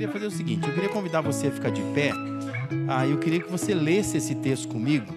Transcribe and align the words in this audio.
queria 0.00 0.12
fazer 0.14 0.26
o 0.26 0.30
seguinte: 0.30 0.66
eu 0.66 0.72
queria 0.72 0.88
convidar 0.88 1.20
você 1.20 1.48
a 1.48 1.52
ficar 1.52 1.70
de 1.70 1.82
pé. 1.92 2.12
Ah, 2.88 3.06
eu 3.06 3.18
queria 3.18 3.42
que 3.42 3.50
você 3.50 3.74
lesse 3.74 4.16
esse 4.16 4.34
texto 4.34 4.66
comigo, 4.66 5.12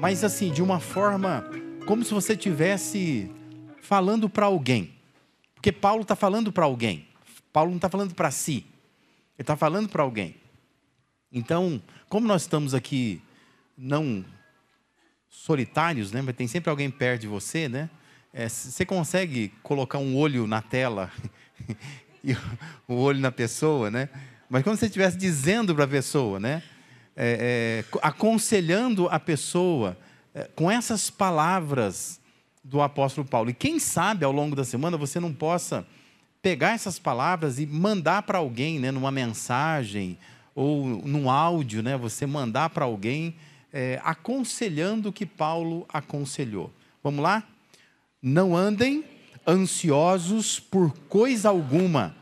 mas 0.00 0.24
assim, 0.24 0.50
de 0.50 0.60
uma 0.60 0.80
forma 0.80 1.44
como 1.86 2.04
se 2.04 2.12
você 2.12 2.32
estivesse 2.32 3.30
falando 3.80 4.28
para 4.28 4.46
alguém. 4.46 4.92
Porque 5.54 5.70
Paulo 5.70 6.02
está 6.02 6.16
falando 6.16 6.52
para 6.52 6.64
alguém. 6.64 7.06
Paulo 7.52 7.70
não 7.70 7.76
está 7.76 7.88
falando 7.88 8.12
para 8.12 8.30
si. 8.32 8.66
Ele 9.38 9.42
está 9.42 9.56
falando 9.56 9.88
para 9.88 10.02
alguém. 10.02 10.34
Então, 11.30 11.80
como 12.08 12.26
nós 12.26 12.42
estamos 12.42 12.74
aqui 12.74 13.22
não 13.78 14.24
solitários, 15.28 16.10
né? 16.10 16.22
Mas 16.22 16.34
tem 16.34 16.48
sempre 16.48 16.70
alguém 16.70 16.90
perto 16.90 17.20
de 17.20 17.28
você, 17.28 17.68
né? 17.68 17.88
É, 18.32 18.48
você 18.48 18.84
consegue 18.84 19.52
colocar 19.62 19.98
um 19.98 20.16
olho 20.16 20.46
na 20.48 20.60
tela 20.60 21.12
e 22.24 22.36
o 22.86 22.94
olho 22.94 23.20
na 23.20 23.32
pessoa, 23.32 23.90
né? 23.90 24.08
Mas 24.48 24.62
como 24.62 24.76
se 24.76 24.80
você 24.80 24.86
estivesse 24.86 25.16
dizendo 25.16 25.74
para 25.74 25.84
a 25.84 25.88
pessoa, 25.88 26.38
né? 26.38 26.62
É, 27.14 27.84
é, 27.92 27.98
aconselhando 28.00 29.08
a 29.08 29.20
pessoa 29.20 29.98
é, 30.34 30.48
com 30.54 30.70
essas 30.70 31.10
palavras 31.10 32.20
do 32.64 32.80
apóstolo 32.80 33.26
Paulo. 33.26 33.50
E 33.50 33.54
quem 33.54 33.78
sabe 33.78 34.24
ao 34.24 34.32
longo 34.32 34.56
da 34.56 34.64
semana 34.64 34.96
você 34.96 35.20
não 35.20 35.32
possa 35.32 35.86
pegar 36.40 36.70
essas 36.72 36.98
palavras 36.98 37.58
e 37.58 37.66
mandar 37.66 38.22
para 38.22 38.38
alguém, 38.38 38.78
né? 38.78 38.90
Numa 38.90 39.10
mensagem 39.10 40.18
ou 40.54 40.86
num 40.86 41.30
áudio, 41.30 41.82
né? 41.82 41.96
Você 41.96 42.26
mandar 42.26 42.70
para 42.70 42.84
alguém 42.84 43.34
é, 43.72 44.00
aconselhando 44.04 45.08
o 45.08 45.12
que 45.12 45.26
Paulo 45.26 45.86
aconselhou. 45.88 46.72
Vamos 47.02 47.22
lá? 47.22 47.42
Não 48.20 48.56
andem 48.56 49.04
ansiosos 49.46 50.60
por 50.60 50.92
coisa 51.08 51.48
alguma, 51.48 52.14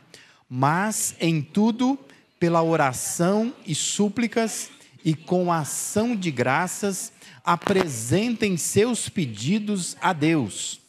mas 0.50 1.14
em 1.20 1.40
tudo, 1.40 1.96
pela 2.40 2.60
oração 2.60 3.54
e 3.64 3.72
súplicas 3.72 4.68
e 5.04 5.14
com 5.14 5.52
ação 5.52 6.16
de 6.16 6.32
graças, 6.32 7.12
apresentem 7.44 8.56
seus 8.56 9.08
pedidos 9.08 9.96
a 10.00 10.12
Deus. 10.12 10.80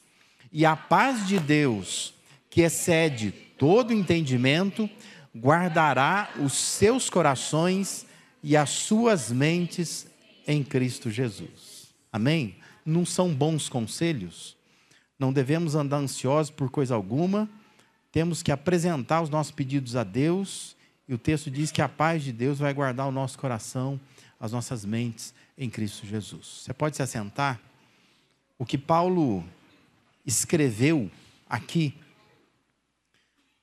E 0.52 0.66
a 0.66 0.76
paz 0.76 1.28
de 1.28 1.40
Deus, 1.40 2.14
que 2.50 2.62
excede 2.62 3.32
todo 3.58 3.94
entendimento, 3.94 4.90
guardará 5.38 6.32
os 6.44 6.54
seus 6.54 7.10
corações 7.10 8.06
e 8.44 8.58
as 8.58 8.72
suas 8.72 9.32
mentes 9.32 10.08
em 10.48 10.64
Cristo 10.64 11.12
Jesus. 11.12 11.94
Amém? 12.12 12.56
Não 12.84 13.06
são 13.06 13.34
bons 13.34 13.70
conselhos? 13.70 14.58
Não 15.20 15.32
devemos 15.32 15.76
andar 15.76 15.98
ansiosos 15.98 16.50
por 16.50 16.72
coisa 16.72 16.96
alguma, 16.96 17.48
temos 18.12 18.44
que 18.44 18.52
apresentar 18.52 19.22
os 19.22 19.30
nossos 19.30 19.52
pedidos 19.52 19.96
a 19.96 20.04
Deus, 20.04 20.76
e 21.08 21.14
o 21.14 21.18
texto 21.18 21.50
diz 21.50 21.72
que 21.72 21.82
a 21.82 21.90
paz 21.90 22.24
de 22.24 22.32
Deus 22.32 22.60
vai 22.60 22.74
guardar 22.74 23.08
o 23.08 23.12
nosso 23.12 23.38
coração, 23.38 24.00
as 24.40 24.52
nossas 24.52 24.84
mentes 24.86 25.34
em 25.58 25.70
Cristo 25.70 26.06
Jesus. 26.06 26.64
Você 26.64 26.74
pode 26.74 26.96
se 26.96 27.04
assentar? 27.04 27.60
O 28.58 28.66
que 28.66 28.78
Paulo 28.78 29.44
escreveu 30.26 31.10
aqui 31.50 31.94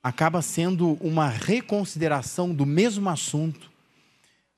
acaba 0.02 0.40
sendo 0.40 0.92
uma 1.00 1.28
reconsideração 1.28 2.54
do 2.54 2.64
mesmo 2.64 3.08
assunto 3.08 3.70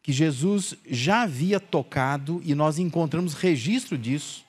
que 0.02 0.12
Jesus 0.12 0.74
já 0.88 1.22
havia 1.22 1.58
tocado 1.58 2.40
e 2.44 2.54
nós 2.54 2.78
encontramos 2.78 3.34
registro 3.34 3.98
disso 3.98 4.44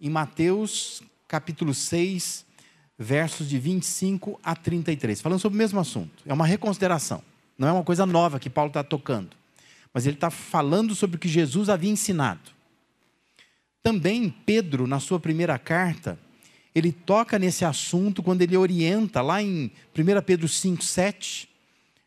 em 0.00 0.10
Mateus 0.10 1.02
capítulo 1.28 1.72
6, 1.72 2.44
versos 2.98 3.48
de 3.48 3.58
25 3.58 4.38
a 4.42 4.54
33, 4.54 5.20
falando 5.20 5.40
sobre 5.40 5.56
o 5.56 5.58
mesmo 5.58 5.80
assunto. 5.80 6.22
É 6.26 6.32
uma 6.32 6.46
reconsideração, 6.46 7.22
não 7.58 7.68
é 7.68 7.72
uma 7.72 7.84
coisa 7.84 8.06
nova 8.06 8.38
que 8.38 8.50
Paulo 8.50 8.68
está 8.70 8.84
tocando, 8.84 9.36
mas 9.92 10.06
ele 10.06 10.16
está 10.16 10.30
falando 10.30 10.94
sobre 10.94 11.16
o 11.16 11.18
que 11.18 11.28
Jesus 11.28 11.68
havia 11.68 11.90
ensinado. 11.90 12.50
Também 13.82 14.30
Pedro, 14.46 14.86
na 14.86 15.00
sua 15.00 15.18
primeira 15.18 15.58
carta, 15.58 16.18
ele 16.74 16.92
toca 16.92 17.38
nesse 17.38 17.64
assunto 17.64 18.22
quando 18.22 18.42
ele 18.42 18.56
orienta 18.56 19.20
lá 19.20 19.42
em 19.42 19.70
1 19.96 20.22
Pedro 20.24 20.48
5, 20.48 20.82
7, 20.82 21.48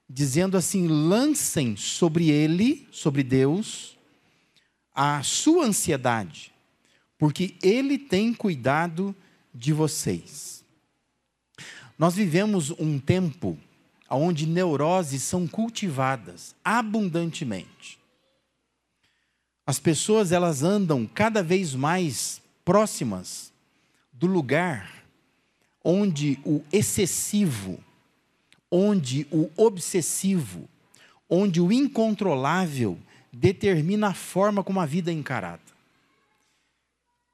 dizendo 0.10 0.58
assim: 0.58 0.88
lancem 0.88 1.76
sobre 1.76 2.30
ele, 2.30 2.88
sobre 2.92 3.24
Deus, 3.24 3.96
a 4.94 5.22
sua 5.24 5.66
ansiedade, 5.66 6.52
porque 7.18 7.56
ele 7.62 7.98
tem 7.98 8.34
cuidado 8.34 9.14
de 9.54 9.74
vocês. 9.74 10.55
Nós 11.98 12.16
vivemos 12.16 12.72
um 12.72 13.00
tempo 13.00 13.58
onde 14.10 14.46
neuroses 14.46 15.24
são 15.24 15.48
cultivadas 15.48 16.56
abundantemente. 16.64 17.98
As 19.66 19.80
pessoas 19.80 20.32
elas 20.32 20.62
andam 20.62 21.08
cada 21.08 21.42
vez 21.42 21.74
mais 21.74 22.42
próximas 22.64 23.52
do 24.14 24.28
lugar 24.28 25.04
onde 25.84 26.40
o 26.46 26.64
excessivo 26.72 27.80
onde 28.78 29.26
o 29.32 29.50
obsessivo, 29.56 30.68
onde 31.30 31.62
o 31.62 31.72
incontrolável 31.72 33.00
determina 33.32 34.10
a 34.10 34.14
forma 34.14 34.64
como 34.64 34.82
a 34.82 34.86
vida 34.86 35.12
é 35.12 35.14
encarada. 35.14 35.62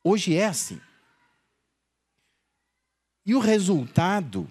Hoje 0.03 0.35
é 0.35 0.45
assim. 0.45 0.79
E 3.25 3.35
o 3.35 3.39
resultado 3.39 4.49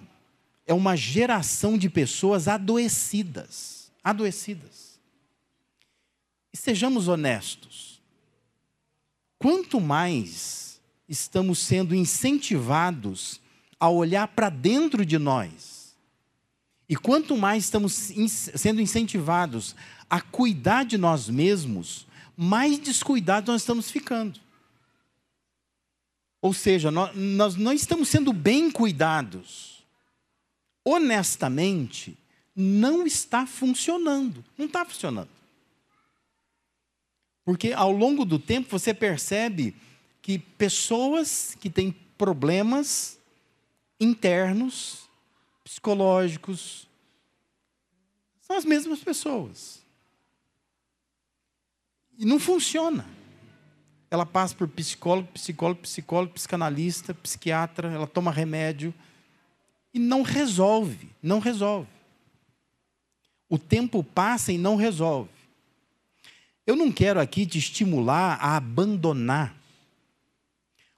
é 0.66 0.72
uma 0.72 0.96
geração 0.96 1.76
de 1.76 1.90
pessoas 1.90 2.46
adoecidas. 2.46 3.90
Adoecidas. 4.02 4.98
E 6.52 6.56
sejamos 6.56 7.08
honestos. 7.08 8.00
Quanto 9.38 9.80
mais 9.80 10.80
estamos 11.08 11.58
sendo 11.58 11.94
incentivados 11.94 13.40
a 13.78 13.88
olhar 13.88 14.28
para 14.28 14.48
dentro 14.48 15.04
de 15.04 15.18
nós, 15.18 15.96
e 16.88 16.96
quanto 16.96 17.36
mais 17.36 17.64
estamos 17.64 17.92
sendo 17.92 18.80
incentivados 18.80 19.74
a 20.08 20.20
cuidar 20.20 20.84
de 20.84 20.98
nós 20.98 21.28
mesmos, 21.28 22.06
mais 22.36 22.78
descuidados 22.78 23.48
nós 23.48 23.62
estamos 23.62 23.90
ficando. 23.90 24.40
Ou 26.42 26.54
seja, 26.54 26.90
nós, 26.90 27.56
não 27.56 27.72
estamos 27.72 28.08
sendo 28.08 28.32
bem 28.32 28.70
cuidados. 28.70 29.84
Honestamente, 30.84 32.16
não 32.56 33.06
está 33.06 33.46
funcionando. 33.46 34.44
Não 34.56 34.66
está 34.66 34.84
funcionando. 34.84 35.28
Porque 37.44 37.72
ao 37.72 37.92
longo 37.92 38.24
do 38.24 38.38
tempo 38.38 38.70
você 38.70 38.94
percebe 38.94 39.74
que 40.22 40.38
pessoas 40.38 41.56
que 41.60 41.68
têm 41.68 41.92
problemas 42.16 43.18
internos 43.98 45.10
psicológicos, 45.70 46.88
são 48.40 48.56
as 48.56 48.64
mesmas 48.64 49.00
pessoas. 49.00 49.80
E 52.18 52.24
não 52.24 52.40
funciona. 52.40 53.06
Ela 54.10 54.26
passa 54.26 54.54
por 54.54 54.66
psicólogo, 54.66 55.28
psicólogo, 55.28 55.82
psicólogo, 55.82 56.34
psicanalista, 56.34 57.14
psiquiatra, 57.14 57.92
ela 57.92 58.06
toma 58.06 58.32
remédio 58.32 58.92
e 59.94 59.98
não 59.98 60.22
resolve, 60.22 61.08
não 61.22 61.38
resolve. 61.38 61.88
O 63.48 63.58
tempo 63.58 64.02
passa 64.02 64.52
e 64.52 64.58
não 64.58 64.76
resolve. 64.76 65.30
Eu 66.66 66.76
não 66.76 66.90
quero 66.90 67.20
aqui 67.20 67.46
te 67.46 67.58
estimular 67.58 68.38
a 68.40 68.56
abandonar 68.56 69.54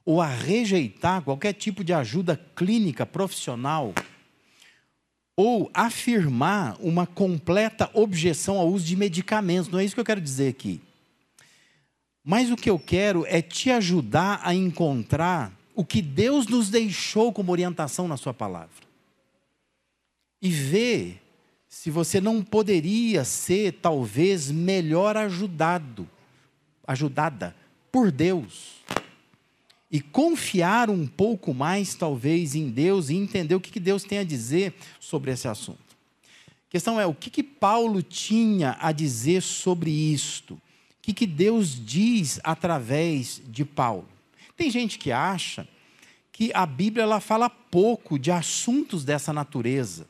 ou 0.04 0.20
a 0.20 0.26
rejeitar 0.26 1.22
qualquer 1.22 1.52
tipo 1.52 1.84
de 1.84 1.92
ajuda 1.92 2.40
clínica 2.54 3.06
profissional 3.06 3.94
ou 5.36 5.70
afirmar 5.72 6.76
uma 6.80 7.06
completa 7.06 7.90
objeção 7.94 8.58
ao 8.58 8.68
uso 8.68 8.84
de 8.84 8.96
medicamentos. 8.96 9.70
Não 9.70 9.78
é 9.78 9.84
isso 9.84 9.94
que 9.94 10.00
eu 10.00 10.04
quero 10.04 10.20
dizer 10.20 10.48
aqui. 10.48 10.80
Mas 12.24 12.50
o 12.50 12.56
que 12.56 12.70
eu 12.70 12.78
quero 12.78 13.24
é 13.26 13.42
te 13.42 13.70
ajudar 13.70 14.40
a 14.42 14.54
encontrar 14.54 15.52
o 15.74 15.84
que 15.84 16.00
Deus 16.00 16.46
nos 16.46 16.70
deixou 16.70 17.32
como 17.32 17.50
orientação 17.50 18.06
na 18.06 18.16
Sua 18.16 18.32
palavra. 18.32 18.86
E 20.40 20.50
ver 20.50 21.22
se 21.68 21.90
você 21.90 22.20
não 22.20 22.42
poderia 22.42 23.24
ser, 23.24 23.72
talvez, 23.80 24.50
melhor 24.50 25.16
ajudado, 25.16 26.08
ajudada 26.86 27.56
por 27.90 28.12
Deus 28.12 28.82
e 29.92 30.00
confiar 30.00 30.88
um 30.88 31.06
pouco 31.06 31.52
mais, 31.52 31.94
talvez, 31.94 32.54
em 32.54 32.70
Deus 32.70 33.10
e 33.10 33.14
entender 33.14 33.54
o 33.54 33.60
que 33.60 33.78
Deus 33.78 34.02
tem 34.04 34.18
a 34.18 34.24
dizer 34.24 34.74
sobre 34.98 35.30
esse 35.30 35.46
assunto. 35.46 35.96
A 36.66 36.70
questão 36.70 36.98
é: 36.98 37.04
o 37.04 37.14
que, 37.14 37.28
que 37.28 37.42
Paulo 37.42 38.02
tinha 38.02 38.78
a 38.80 38.90
dizer 38.90 39.42
sobre 39.42 39.90
isto? 39.90 40.58
Que, 41.02 41.12
que 41.12 41.26
Deus 41.26 41.84
diz 41.84 42.38
através 42.44 43.42
de 43.48 43.64
Paulo? 43.64 44.08
Tem 44.56 44.70
gente 44.70 44.98
que 44.98 45.10
acha 45.10 45.66
que 46.30 46.52
a 46.54 46.64
Bíblia 46.64 47.02
ela 47.02 47.18
fala 47.18 47.50
pouco 47.50 48.16
de 48.16 48.30
assuntos 48.30 49.04
dessa 49.04 49.32
natureza, 49.32 50.06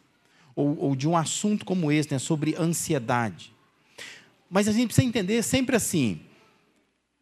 ou, 0.54 0.78
ou 0.78 0.94
de 0.94 1.08
um 1.08 1.16
assunto 1.16 1.64
como 1.64 1.90
esse, 1.90 2.12
né, 2.12 2.18
sobre 2.18 2.54
ansiedade. 2.56 3.54
Mas 4.50 4.68
a 4.68 4.72
gente 4.72 4.88
precisa 4.88 5.06
entender 5.06 5.42
sempre 5.42 5.74
assim: 5.74 6.20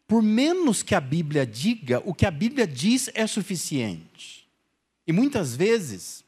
por 0.05 0.21
menos 0.21 0.83
que 0.83 0.93
a 0.93 0.99
Bíblia 0.99 1.45
diga, 1.45 2.03
o 2.05 2.13
que 2.13 2.25
a 2.25 2.31
Bíblia 2.31 2.67
diz 2.67 3.09
é 3.13 3.25
suficiente. 3.25 4.45
E 5.07 5.13
muitas 5.13 5.55
vezes, 5.55 6.25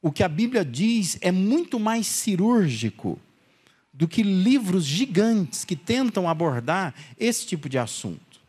o 0.00 0.10
que 0.10 0.22
a 0.22 0.28
Bíblia 0.28 0.64
diz 0.64 1.18
é 1.20 1.30
muito 1.30 1.78
mais 1.78 2.06
cirúrgico 2.06 3.20
do 3.98 4.06
que 4.06 4.22
livros 4.22 4.84
gigantes 4.84 5.64
que 5.64 5.74
tentam 5.74 6.28
abordar 6.28 6.94
esse 7.18 7.44
tipo 7.44 7.68
de 7.68 7.76
assunto. 7.78 8.40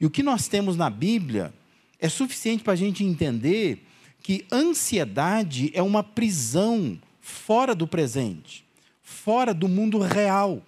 E 0.00 0.04
o 0.04 0.10
que 0.10 0.20
nós 0.20 0.48
temos 0.48 0.76
na 0.76 0.90
Bíblia 0.90 1.54
é 2.00 2.08
suficiente 2.08 2.64
para 2.64 2.72
a 2.72 2.76
gente 2.76 3.04
entender 3.04 3.86
que 4.20 4.44
ansiedade 4.50 5.70
é 5.74 5.80
uma 5.80 6.02
prisão 6.02 6.98
fora 7.20 7.72
do 7.72 7.86
presente, 7.86 8.64
fora 9.00 9.54
do 9.54 9.68
mundo 9.68 10.00
real. 10.00 10.60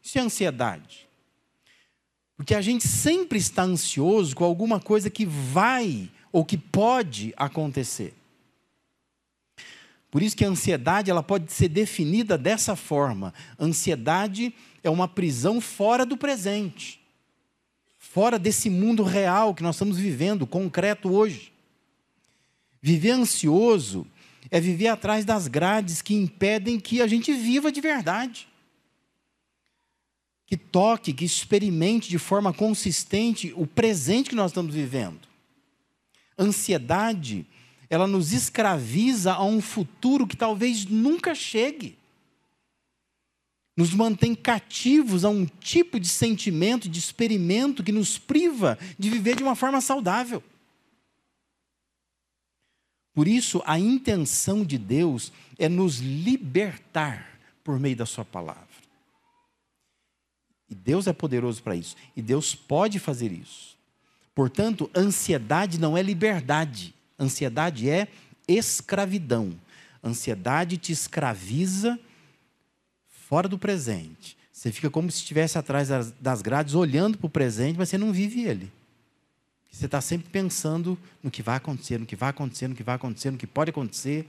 Isso 0.00 0.18
é 0.18 0.20
ansiedade. 0.20 1.08
Porque 2.36 2.54
a 2.54 2.62
gente 2.62 2.86
sempre 2.86 3.38
está 3.38 3.64
ansioso 3.64 4.36
com 4.36 4.44
alguma 4.44 4.78
coisa 4.78 5.10
que 5.10 5.26
vai 5.26 6.08
ou 6.30 6.44
que 6.44 6.56
pode 6.56 7.34
acontecer. 7.36 8.14
Por 10.10 10.22
isso 10.22 10.36
que 10.36 10.44
a 10.44 10.48
ansiedade 10.48 11.10
ela 11.10 11.22
pode 11.22 11.52
ser 11.52 11.68
definida 11.68 12.38
dessa 12.38 12.74
forma. 12.74 13.34
Ansiedade 13.58 14.54
é 14.82 14.88
uma 14.88 15.06
prisão 15.06 15.60
fora 15.60 16.06
do 16.06 16.16
presente. 16.16 17.00
Fora 17.98 18.38
desse 18.38 18.70
mundo 18.70 19.02
real 19.02 19.54
que 19.54 19.62
nós 19.62 19.76
estamos 19.76 19.98
vivendo, 19.98 20.46
concreto 20.46 21.12
hoje. 21.12 21.52
Viver 22.80 23.10
ansioso 23.10 24.06
é 24.50 24.58
viver 24.60 24.88
atrás 24.88 25.24
das 25.24 25.46
grades 25.46 26.00
que 26.00 26.14
impedem 26.14 26.80
que 26.80 27.02
a 27.02 27.06
gente 27.06 27.32
viva 27.32 27.70
de 27.70 27.80
verdade 27.80 28.48
que 30.48 30.56
toque, 30.56 31.12
que 31.12 31.26
experimente 31.26 32.08
de 32.08 32.18
forma 32.18 32.54
consistente 32.54 33.52
o 33.54 33.66
presente 33.66 34.30
que 34.30 34.34
nós 34.34 34.50
estamos 34.50 34.74
vivendo. 34.74 35.28
Ansiedade, 36.38 37.46
ela 37.90 38.06
nos 38.06 38.32
escraviza 38.32 39.32
a 39.32 39.44
um 39.44 39.60
futuro 39.60 40.26
que 40.26 40.36
talvez 40.36 40.84
nunca 40.84 41.34
chegue. 41.34 41.96
Nos 43.76 43.94
mantém 43.94 44.34
cativos 44.34 45.24
a 45.24 45.30
um 45.30 45.46
tipo 45.46 46.00
de 46.00 46.08
sentimento, 46.08 46.88
de 46.88 46.98
experimento 46.98 47.82
que 47.82 47.92
nos 47.92 48.18
priva 48.18 48.78
de 48.98 49.08
viver 49.08 49.36
de 49.36 49.42
uma 49.42 49.54
forma 49.54 49.80
saudável. 49.80 50.42
Por 53.14 53.26
isso, 53.26 53.62
a 53.64 53.78
intenção 53.78 54.64
de 54.64 54.78
Deus 54.78 55.32
é 55.58 55.68
nos 55.68 55.98
libertar 55.98 57.38
por 57.64 57.78
meio 57.78 57.96
da 57.96 58.06
Sua 58.06 58.24
palavra. 58.24 58.68
E 60.70 60.74
Deus 60.74 61.06
é 61.06 61.12
poderoso 61.12 61.62
para 61.62 61.74
isso. 61.74 61.96
E 62.16 62.22
Deus 62.22 62.54
pode 62.54 62.98
fazer 62.98 63.32
isso. 63.32 63.76
Portanto, 64.34 64.90
ansiedade 64.94 65.80
não 65.80 65.96
é 65.96 66.02
liberdade. 66.02 66.94
Ansiedade 67.18 67.90
é 67.90 68.08
escravidão. 68.46 69.52
Ansiedade 70.02 70.76
te 70.76 70.92
escraviza 70.92 71.98
fora 73.08 73.48
do 73.48 73.58
presente. 73.58 74.36
Você 74.52 74.72
fica 74.72 74.90
como 74.90 75.10
se 75.10 75.18
estivesse 75.18 75.58
atrás 75.58 75.88
das 76.20 76.42
grades, 76.42 76.74
olhando 76.74 77.18
para 77.18 77.26
o 77.26 77.30
presente, 77.30 77.76
mas 77.76 77.88
você 77.88 77.98
não 77.98 78.12
vive 78.12 78.42
ele. 78.42 78.72
Você 79.70 79.86
está 79.86 80.00
sempre 80.00 80.28
pensando 80.30 80.98
no 81.22 81.30
que 81.30 81.42
vai 81.42 81.56
acontecer, 81.56 81.98
no 81.98 82.06
que 82.06 82.16
vai 82.16 82.30
acontecer, 82.30 82.66
no 82.66 82.74
que 82.74 82.82
vai 82.82 82.96
acontecer, 82.96 83.30
no 83.30 83.38
que 83.38 83.46
pode 83.46 83.70
acontecer. 83.70 84.26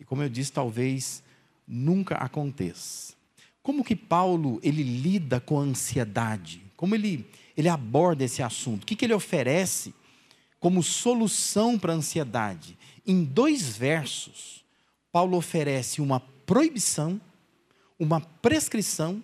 E 0.00 0.04
como 0.04 0.22
eu 0.22 0.28
disse, 0.28 0.52
talvez 0.52 1.22
nunca 1.66 2.16
aconteça. 2.16 3.14
Como 3.62 3.84
que 3.84 3.94
Paulo 3.94 4.58
ele 4.62 4.82
lida 4.82 5.40
com 5.40 5.60
a 5.60 5.62
ansiedade? 5.62 6.62
Como 6.76 6.94
ele, 6.94 7.26
ele 7.56 7.68
aborda 7.68 8.24
esse 8.24 8.42
assunto? 8.42 8.84
O 8.84 8.86
que, 8.86 8.96
que 8.96 9.04
ele 9.04 9.14
oferece 9.14 9.94
como 10.62 10.80
solução 10.80 11.76
para 11.76 11.92
a 11.92 11.96
ansiedade? 11.96 12.78
Em 13.04 13.24
dois 13.24 13.76
versos, 13.76 14.64
Paulo 15.10 15.36
oferece 15.36 16.00
uma 16.00 16.20
proibição, 16.20 17.20
uma 17.98 18.20
prescrição 18.20 19.20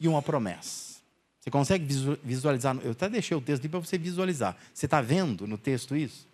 e 0.00 0.08
uma 0.08 0.20
promessa. 0.20 0.96
Você 1.38 1.52
consegue 1.52 1.86
visualizar? 2.24 2.76
Eu 2.82 2.90
até 2.90 3.08
deixei 3.08 3.36
o 3.36 3.40
texto 3.40 3.62
ali 3.62 3.68
para 3.68 3.78
você 3.78 3.96
visualizar. 3.96 4.56
Você 4.74 4.86
está 4.86 5.00
vendo 5.00 5.46
no 5.46 5.56
texto 5.56 5.94
isso? 5.94 6.26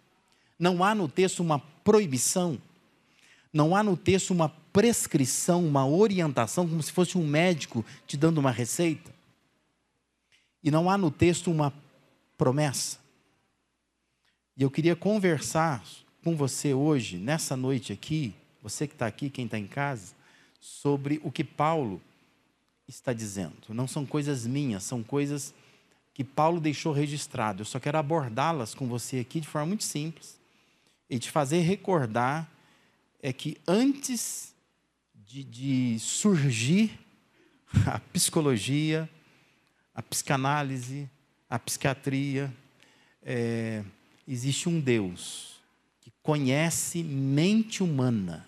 Não 0.59 0.83
há 0.83 0.95
no 0.95 1.09
texto 1.09 1.41
uma 1.41 1.59
proibição, 1.59 2.59
não 3.53 3.77
há 3.77 3.83
no 3.83 3.99
texto 3.99 4.31
uma 4.31 4.49
prescrição, 4.73 5.63
uma 5.63 5.87
orientação, 5.87 6.67
como 6.67 6.83
se 6.83 6.91
fosse 6.91 7.19
um 7.19 7.27
médico 7.27 7.85
te 8.07 8.17
dando 8.17 8.39
uma 8.39 8.51
receita. 8.51 9.15
E 10.65 10.71
não 10.71 10.89
há 10.89 10.97
no 10.97 11.11
texto 11.11 11.51
uma 11.51 11.71
promessa. 12.39 13.05
E 14.57 14.63
eu 14.63 14.71
queria 14.71 14.97
conversar 14.97 15.85
com 16.25 16.35
você 16.35 16.73
hoje, 16.73 17.19
nessa 17.19 17.55
noite 17.55 17.93
aqui, 17.93 18.35
você 18.63 18.87
que 18.87 18.95
está 18.95 19.07
aqui, 19.07 19.29
quem 19.29 19.45
está 19.45 19.59
em 19.59 19.67
casa, 19.67 20.15
sobre 20.59 21.21
o 21.23 21.31
que 21.31 21.45
Paulo 21.45 22.01
está 22.89 23.13
dizendo. 23.13 23.55
Não 23.69 23.87
são 23.87 24.07
coisas 24.07 24.47
minhas, 24.47 24.83
são 24.83 25.03
coisas 25.03 25.53
que 26.15 26.25
Paulo 26.25 26.59
deixou 26.59 26.95
registrado. 26.95 27.61
Eu 27.61 27.67
só 27.67 27.79
quero 27.79 27.99
abordá-las 27.99 28.75
com 28.75 28.87
você 28.87 29.19
aqui 29.19 29.41
de 29.41 29.47
forma 29.47 29.67
muito 29.67 29.85
simples 29.85 30.41
e 31.11 31.19
te 31.19 31.31
fazer 31.31 31.61
recordar 31.61 32.51
é 33.23 33.35
que 33.35 33.59
antes 33.69 34.55
de, 35.15 35.45
de 35.45 35.99
surgir 35.99 36.99
a 37.87 37.99
psicologia, 37.99 39.07
a 39.95 40.03
psicanálise, 40.03 41.11
a 41.51 41.59
psiquiatria, 41.59 42.51
é, 43.23 43.85
existe 44.27 44.69
um 44.69 44.81
Deus 44.81 45.61
que 46.01 46.13
conhece 46.23 47.03
mente 47.03 47.83
humana, 47.83 48.47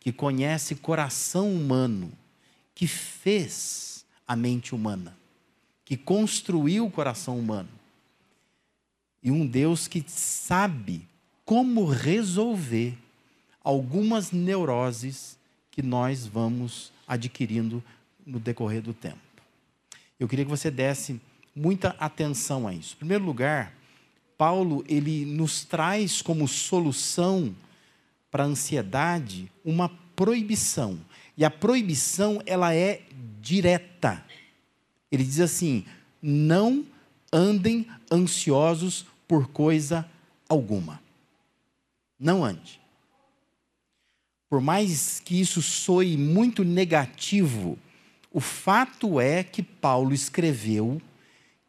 que 0.00 0.12
conhece 0.12 0.74
coração 0.74 1.54
humano, 1.54 2.12
que 2.74 2.86
fez 2.86 4.04
a 4.26 4.36
mente 4.36 4.74
humana, 4.74 5.16
que 5.84 5.96
construiu 5.96 6.86
o 6.86 6.90
coração 6.90 7.38
humano. 7.38 7.68
E 9.22 9.30
um 9.30 9.46
Deus 9.46 9.88
que 9.88 10.04
sabe 10.06 11.06
como 11.44 11.86
resolver 11.86 12.96
algumas 13.62 14.32
neuroses 14.32 15.38
que 15.70 15.82
nós 15.82 16.26
vamos 16.26 16.92
adquirindo 17.06 17.82
no 18.24 18.38
decorrer 18.38 18.82
do 18.82 18.92
tempo. 18.92 19.18
Eu 20.20 20.28
queria 20.28 20.44
que 20.44 20.50
você 20.50 20.70
desse 20.70 21.20
muita 21.54 21.90
atenção 21.98 22.66
a 22.66 22.74
isso. 22.74 22.94
Em 22.94 22.98
primeiro 22.98 23.24
lugar, 23.24 23.72
Paulo 24.38 24.84
ele 24.88 25.26
nos 25.26 25.64
traz 25.64 26.22
como 26.22 26.46
solução 26.46 27.54
para 28.30 28.44
a 28.44 28.46
ansiedade 28.46 29.50
uma 29.64 29.88
proibição. 30.14 31.00
E 31.36 31.44
a 31.44 31.50
proibição 31.50 32.40
ela 32.46 32.72
é 32.72 33.02
direta. 33.40 34.24
Ele 35.10 35.24
diz 35.24 35.40
assim: 35.40 35.84
não 36.22 36.86
andem 37.32 37.86
ansiosos 38.10 39.04
por 39.26 39.48
coisa 39.48 40.08
alguma. 40.48 41.02
Não 42.18 42.44
ande. 42.44 42.80
Por 44.48 44.60
mais 44.60 45.20
que 45.20 45.38
isso 45.38 45.60
soe 45.60 46.16
muito 46.16 46.64
negativo, 46.64 47.78
o 48.32 48.40
fato 48.40 49.20
é 49.20 49.42
que 49.42 49.62
Paulo 49.62 50.14
escreveu 50.14 51.02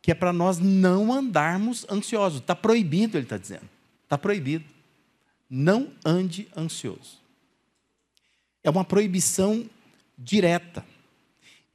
que 0.02 0.12
é 0.12 0.16
para 0.16 0.34
nós 0.34 0.60
não 0.60 1.12
andarmos 1.12 1.86
ansiosos. 1.90 2.40
Está 2.40 2.56
proibido, 2.56 3.18
ele 3.18 3.26
está 3.26 3.38
dizendo. 3.38 3.70
Está 4.04 4.18
proibido. 4.18 4.66
Não 5.50 5.90
ande 6.06 6.48
ansioso. 6.56 7.20
É 8.64 8.70
uma 8.70 8.86
proibição 8.86 9.66
direta. 10.18 10.86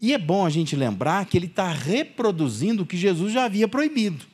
E 0.01 0.13
é 0.13 0.19
bom 0.19 0.45
a 0.45 0.51
gente 0.51 0.77
lembrar 0.77 1.25
que 1.27 1.37
ele 1.37 1.47
está 1.47 1.73
reproduzindo 1.73 2.83
o 2.83 2.87
que 2.87 2.97
Jesus 2.97 3.33
já 3.33 3.45
havia 3.45 3.67
proibido. 3.67 4.27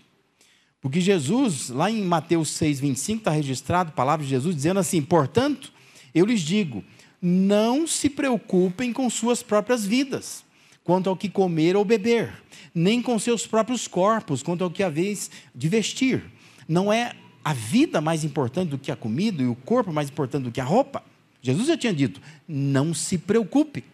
Porque 0.80 1.00
Jesus, 1.00 1.68
lá 1.68 1.90
em 1.90 2.02
Mateus 2.02 2.48
6, 2.50 2.80
25, 2.80 3.18
está 3.18 3.30
registrado 3.30 3.90
a 3.90 3.92
palavra 3.92 4.24
de 4.24 4.30
Jesus 4.30 4.56
dizendo 4.56 4.80
assim: 4.80 5.02
portanto, 5.02 5.72
eu 6.14 6.24
lhes 6.24 6.40
digo: 6.40 6.82
não 7.20 7.86
se 7.86 8.08
preocupem 8.08 8.92
com 8.92 9.08
suas 9.10 9.42
próprias 9.42 9.84
vidas, 9.84 10.42
quanto 10.90 11.08
ao 11.08 11.16
que 11.16 11.28
comer 11.28 11.76
ou 11.76 11.84
beber, 11.84 12.32
nem 12.74 13.00
com 13.00 13.16
seus 13.16 13.46
próprios 13.46 13.86
corpos, 13.86 14.42
quanto 14.42 14.64
ao 14.64 14.70
que 14.72 14.82
haveis 14.82 15.30
de 15.54 15.68
vestir. 15.68 16.24
Não 16.66 16.92
é 16.92 17.14
a 17.44 17.52
vida 17.52 18.00
mais 18.00 18.24
importante 18.24 18.70
do 18.70 18.76
que 18.76 18.90
a 18.90 18.96
comida 18.96 19.40
e 19.40 19.46
o 19.46 19.54
corpo 19.54 19.92
mais 19.92 20.10
importante 20.10 20.42
do 20.42 20.50
que 20.50 20.60
a 20.60 20.64
roupa? 20.64 21.04
Jesus 21.40 21.68
já 21.68 21.76
tinha 21.76 21.94
dito: 21.94 22.20
não 22.48 22.92
se 22.92 23.16
preocupe. 23.16 23.84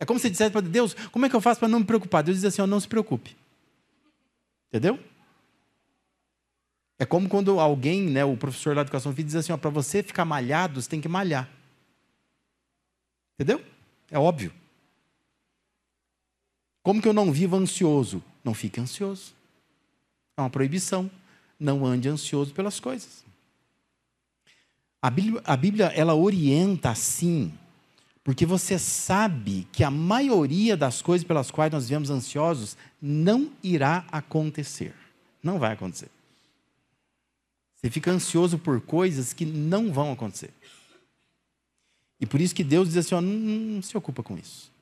É 0.00 0.04
como 0.04 0.18
se 0.18 0.28
dissesse 0.28 0.50
para 0.50 0.62
Deus: 0.62 0.96
como 1.12 1.26
é 1.26 1.28
que 1.28 1.36
eu 1.36 1.40
faço 1.40 1.60
para 1.60 1.68
não 1.68 1.78
me 1.78 1.84
preocupar? 1.84 2.24
Deus 2.24 2.38
diz 2.38 2.44
assim: 2.46 2.62
oh, 2.62 2.66
não 2.66 2.80
se 2.80 2.88
preocupe. 2.88 3.36
Entendeu? 4.66 4.98
É 6.98 7.06
como 7.06 7.28
quando 7.28 7.60
alguém, 7.60 8.02
né, 8.02 8.24
o 8.24 8.36
professor 8.36 8.74
da 8.74 8.80
educação 8.80 9.12
física 9.12 9.28
diz 9.28 9.36
assim, 9.36 9.56
para 9.56 9.70
você 9.70 10.02
ficar 10.02 10.24
malhado, 10.24 10.82
você 10.82 10.88
tem 10.88 11.00
que 11.00 11.08
malhar. 11.08 11.48
Entendeu? 13.38 13.64
É 14.10 14.18
óbvio. 14.18 14.52
Como 16.86 17.02
que 17.02 17.08
eu 17.08 17.12
não 17.12 17.32
vivo 17.32 17.56
ansioso? 17.56 18.22
Não 18.44 18.54
fique 18.54 18.80
ansioso. 18.80 19.34
É 20.36 20.40
uma 20.40 20.48
proibição. 20.48 21.10
Não 21.58 21.84
ande 21.84 22.08
ansioso 22.08 22.54
pelas 22.54 22.78
coisas. 22.78 23.24
A 25.02 25.10
Bíblia, 25.10 25.42
a 25.44 25.56
Bíblia 25.56 25.86
ela 25.86 26.14
orienta 26.14 26.90
assim, 26.90 27.52
porque 28.22 28.46
você 28.46 28.78
sabe 28.78 29.66
que 29.72 29.82
a 29.82 29.90
maioria 29.90 30.76
das 30.76 31.02
coisas 31.02 31.26
pelas 31.26 31.50
quais 31.50 31.72
nós 31.72 31.88
vivemos 31.88 32.08
ansiosos 32.08 32.76
não 33.02 33.50
irá 33.64 34.04
acontecer. 34.12 34.94
Não 35.42 35.58
vai 35.58 35.72
acontecer. 35.72 36.08
Você 37.74 37.90
fica 37.90 38.12
ansioso 38.12 38.58
por 38.58 38.80
coisas 38.80 39.32
que 39.32 39.44
não 39.44 39.92
vão 39.92 40.12
acontecer. 40.12 40.54
E 42.20 42.26
por 42.26 42.40
isso 42.40 42.54
que 42.54 42.62
Deus 42.62 42.90
diz 42.90 42.98
assim: 42.98 43.16
ó, 43.16 43.20
não, 43.20 43.32
não 43.32 43.82
se 43.82 43.96
ocupa 43.98 44.22
com 44.22 44.38
isso. 44.38 44.75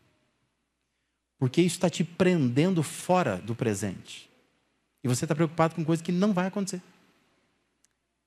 Porque 1.45 1.61
isso 1.61 1.77
está 1.77 1.91
te 1.91 2.03
prendendo 2.03 2.83
fora 2.83 3.37
do 3.37 3.55
presente. 3.55 4.31
E 5.03 5.09
você 5.09 5.27
está 5.27 5.35
preocupado 5.35 5.75
com 5.75 5.85
coisas 5.85 6.03
que 6.03 6.11
não 6.11 6.33
vai 6.33 6.47
acontecer. 6.47 6.81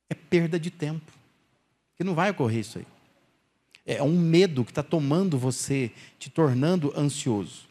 É 0.07 0.13
perda 0.13 0.59
de 0.59 0.69
tempo. 0.69 1.11
Que 1.95 2.03
não 2.03 2.13
vai 2.13 2.29
ocorrer 2.29 2.59
isso 2.59 2.77
aí. 2.77 2.85
É 3.87 4.03
um 4.03 4.15
medo 4.15 4.63
que 4.63 4.69
está 4.69 4.83
tomando 4.83 5.35
você, 5.35 5.91
te 6.19 6.29
tornando 6.29 6.93
ansioso. 6.95 7.67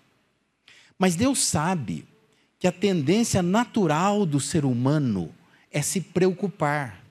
Mas 0.99 1.15
Deus 1.15 1.39
sabe 1.39 2.05
que 2.59 2.67
a 2.67 2.73
tendência 2.73 3.41
natural 3.41 4.27
do 4.27 4.41
ser 4.41 4.65
humano 4.65 5.33
é 5.71 5.81
se 5.81 6.01
preocupar. 6.01 7.05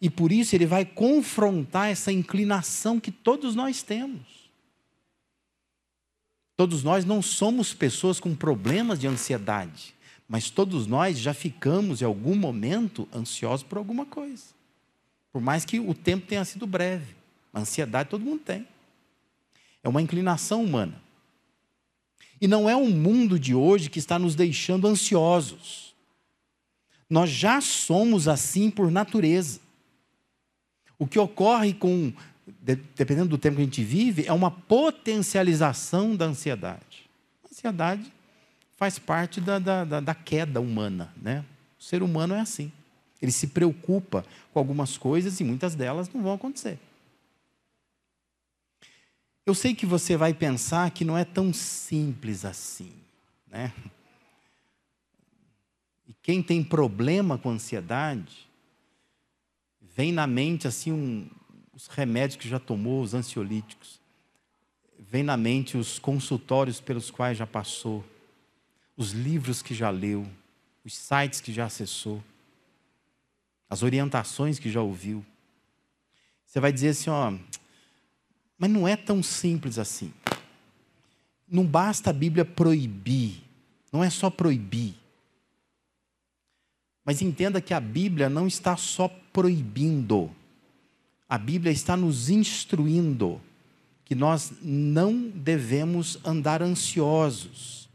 E 0.00 0.08
por 0.08 0.32
isso 0.32 0.56
ele 0.56 0.64
vai 0.64 0.86
confrontar 0.86 1.90
essa 1.90 2.10
inclinação 2.10 2.98
que 2.98 3.10
todos 3.10 3.54
nós 3.54 3.82
temos. 3.82 4.45
Todos 6.56 6.82
nós 6.82 7.04
não 7.04 7.20
somos 7.20 7.74
pessoas 7.74 8.18
com 8.18 8.34
problemas 8.34 8.98
de 8.98 9.06
ansiedade, 9.06 9.94
mas 10.28 10.48
todos 10.48 10.86
nós 10.86 11.18
já 11.18 11.34
ficamos 11.34 12.00
em 12.00 12.04
algum 12.04 12.34
momento 12.34 13.06
ansiosos 13.14 13.62
por 13.62 13.78
alguma 13.78 14.06
coisa. 14.06 14.44
Por 15.32 15.40
mais 15.40 15.64
que 15.64 15.78
o 15.78 15.92
tempo 15.92 16.26
tenha 16.26 16.44
sido 16.44 16.66
breve. 16.66 17.14
A 17.52 17.60
ansiedade 17.60 18.08
todo 18.08 18.24
mundo 18.24 18.40
tem. 18.40 18.66
É 19.82 19.88
uma 19.88 20.00
inclinação 20.00 20.64
humana. 20.64 21.00
E 22.40 22.48
não 22.48 22.68
é 22.68 22.74
o 22.74 22.88
mundo 22.88 23.38
de 23.38 23.54
hoje 23.54 23.90
que 23.90 23.98
está 23.98 24.18
nos 24.18 24.34
deixando 24.34 24.86
ansiosos. 24.86 25.94
Nós 27.08 27.30
já 27.30 27.60
somos 27.60 28.28
assim 28.28 28.70
por 28.70 28.90
natureza. 28.90 29.60
O 30.98 31.06
que 31.06 31.18
ocorre 31.18 31.72
com, 31.72 32.12
dependendo 32.46 33.28
do 33.28 33.38
tempo 33.38 33.56
que 33.56 33.62
a 33.62 33.64
gente 33.64 33.82
vive, 33.82 34.24
é 34.26 34.32
uma 34.32 34.50
potencialização 34.50 36.14
da 36.14 36.26
ansiedade. 36.26 37.08
A 37.44 37.48
ansiedade 37.48 38.12
faz 38.76 38.98
parte 38.98 39.40
da, 39.40 39.58
da, 39.58 39.84
da 40.00 40.14
queda 40.14 40.60
humana. 40.60 41.12
Né? 41.20 41.44
O 41.78 41.82
ser 41.82 42.02
humano 42.02 42.34
é 42.34 42.40
assim. 42.40 42.70
Ele 43.20 43.32
se 43.32 43.48
preocupa 43.48 44.24
com 44.52 44.58
algumas 44.58 44.96
coisas 44.96 45.40
e 45.40 45.44
muitas 45.44 45.74
delas 45.74 46.08
não 46.12 46.22
vão 46.22 46.34
acontecer. 46.34 46.78
Eu 49.44 49.54
sei 49.54 49.74
que 49.74 49.86
você 49.86 50.16
vai 50.16 50.34
pensar 50.34 50.90
que 50.90 51.04
não 51.04 51.16
é 51.16 51.24
tão 51.24 51.52
simples 51.52 52.44
assim, 52.44 52.92
né? 53.46 53.72
E 56.08 56.12
quem 56.20 56.42
tem 56.42 56.62
problema 56.62 57.38
com 57.38 57.50
ansiedade, 57.50 58.48
vem 59.80 60.12
na 60.12 60.26
mente 60.26 60.66
assim 60.66 60.92
um, 60.92 61.30
os 61.76 61.88
remédios 61.88 62.36
que 62.36 62.48
já 62.48 62.58
tomou, 62.58 63.02
os 63.02 63.12
ansiolíticos. 63.12 64.00
Vem 64.98 65.22
na 65.22 65.36
mente 65.36 65.76
os 65.76 65.98
consultórios 65.98 66.80
pelos 66.80 67.10
quais 67.10 67.36
já 67.36 67.46
passou, 67.46 68.02
os 68.96 69.12
livros 69.12 69.60
que 69.60 69.74
já 69.74 69.90
leu, 69.90 70.26
os 70.82 70.96
sites 70.96 71.38
que 71.38 71.52
já 71.52 71.66
acessou, 71.66 72.24
as 73.68 73.82
orientações 73.82 74.58
que 74.58 74.70
já 74.70 74.80
ouviu. 74.80 75.22
Você 76.46 76.58
vai 76.60 76.72
dizer 76.72 76.88
assim, 76.88 77.10
ó, 77.10 77.34
mas 78.56 78.70
não 78.70 78.88
é 78.88 78.96
tão 78.96 79.22
simples 79.22 79.78
assim. 79.78 80.14
Não 81.46 81.66
basta 81.66 82.08
a 82.08 82.12
Bíblia 82.12 82.46
proibir, 82.46 83.42
não 83.92 84.02
é 84.02 84.08
só 84.08 84.30
proibir. 84.30 84.94
Mas 87.04 87.20
entenda 87.20 87.60
que 87.60 87.74
a 87.74 87.80
Bíblia 87.80 88.30
não 88.30 88.46
está 88.46 88.78
só 88.78 89.08
proibindo, 89.30 90.34
a 91.28 91.36
Bíblia 91.38 91.72
está 91.72 91.96
nos 91.96 92.28
instruindo 92.30 93.40
que 94.04 94.14
nós 94.14 94.52
não 94.62 95.28
devemos 95.28 96.18
andar 96.24 96.62
ansiosos. 96.62 97.88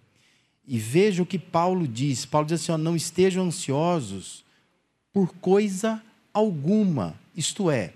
E 0.68 0.78
veja 0.78 1.24
o 1.24 1.26
que 1.26 1.40
Paulo 1.40 1.88
diz: 1.88 2.26
Paulo 2.26 2.48
diz 2.48 2.62
assim: 2.62 2.72
ó, 2.72 2.78
não 2.78 2.96
estejam 2.96 3.46
ansiosos 3.46 4.44
por 5.14 5.34
coisa 5.36 6.02
alguma, 6.34 7.20
isto 7.36 7.70
é, 7.70 7.94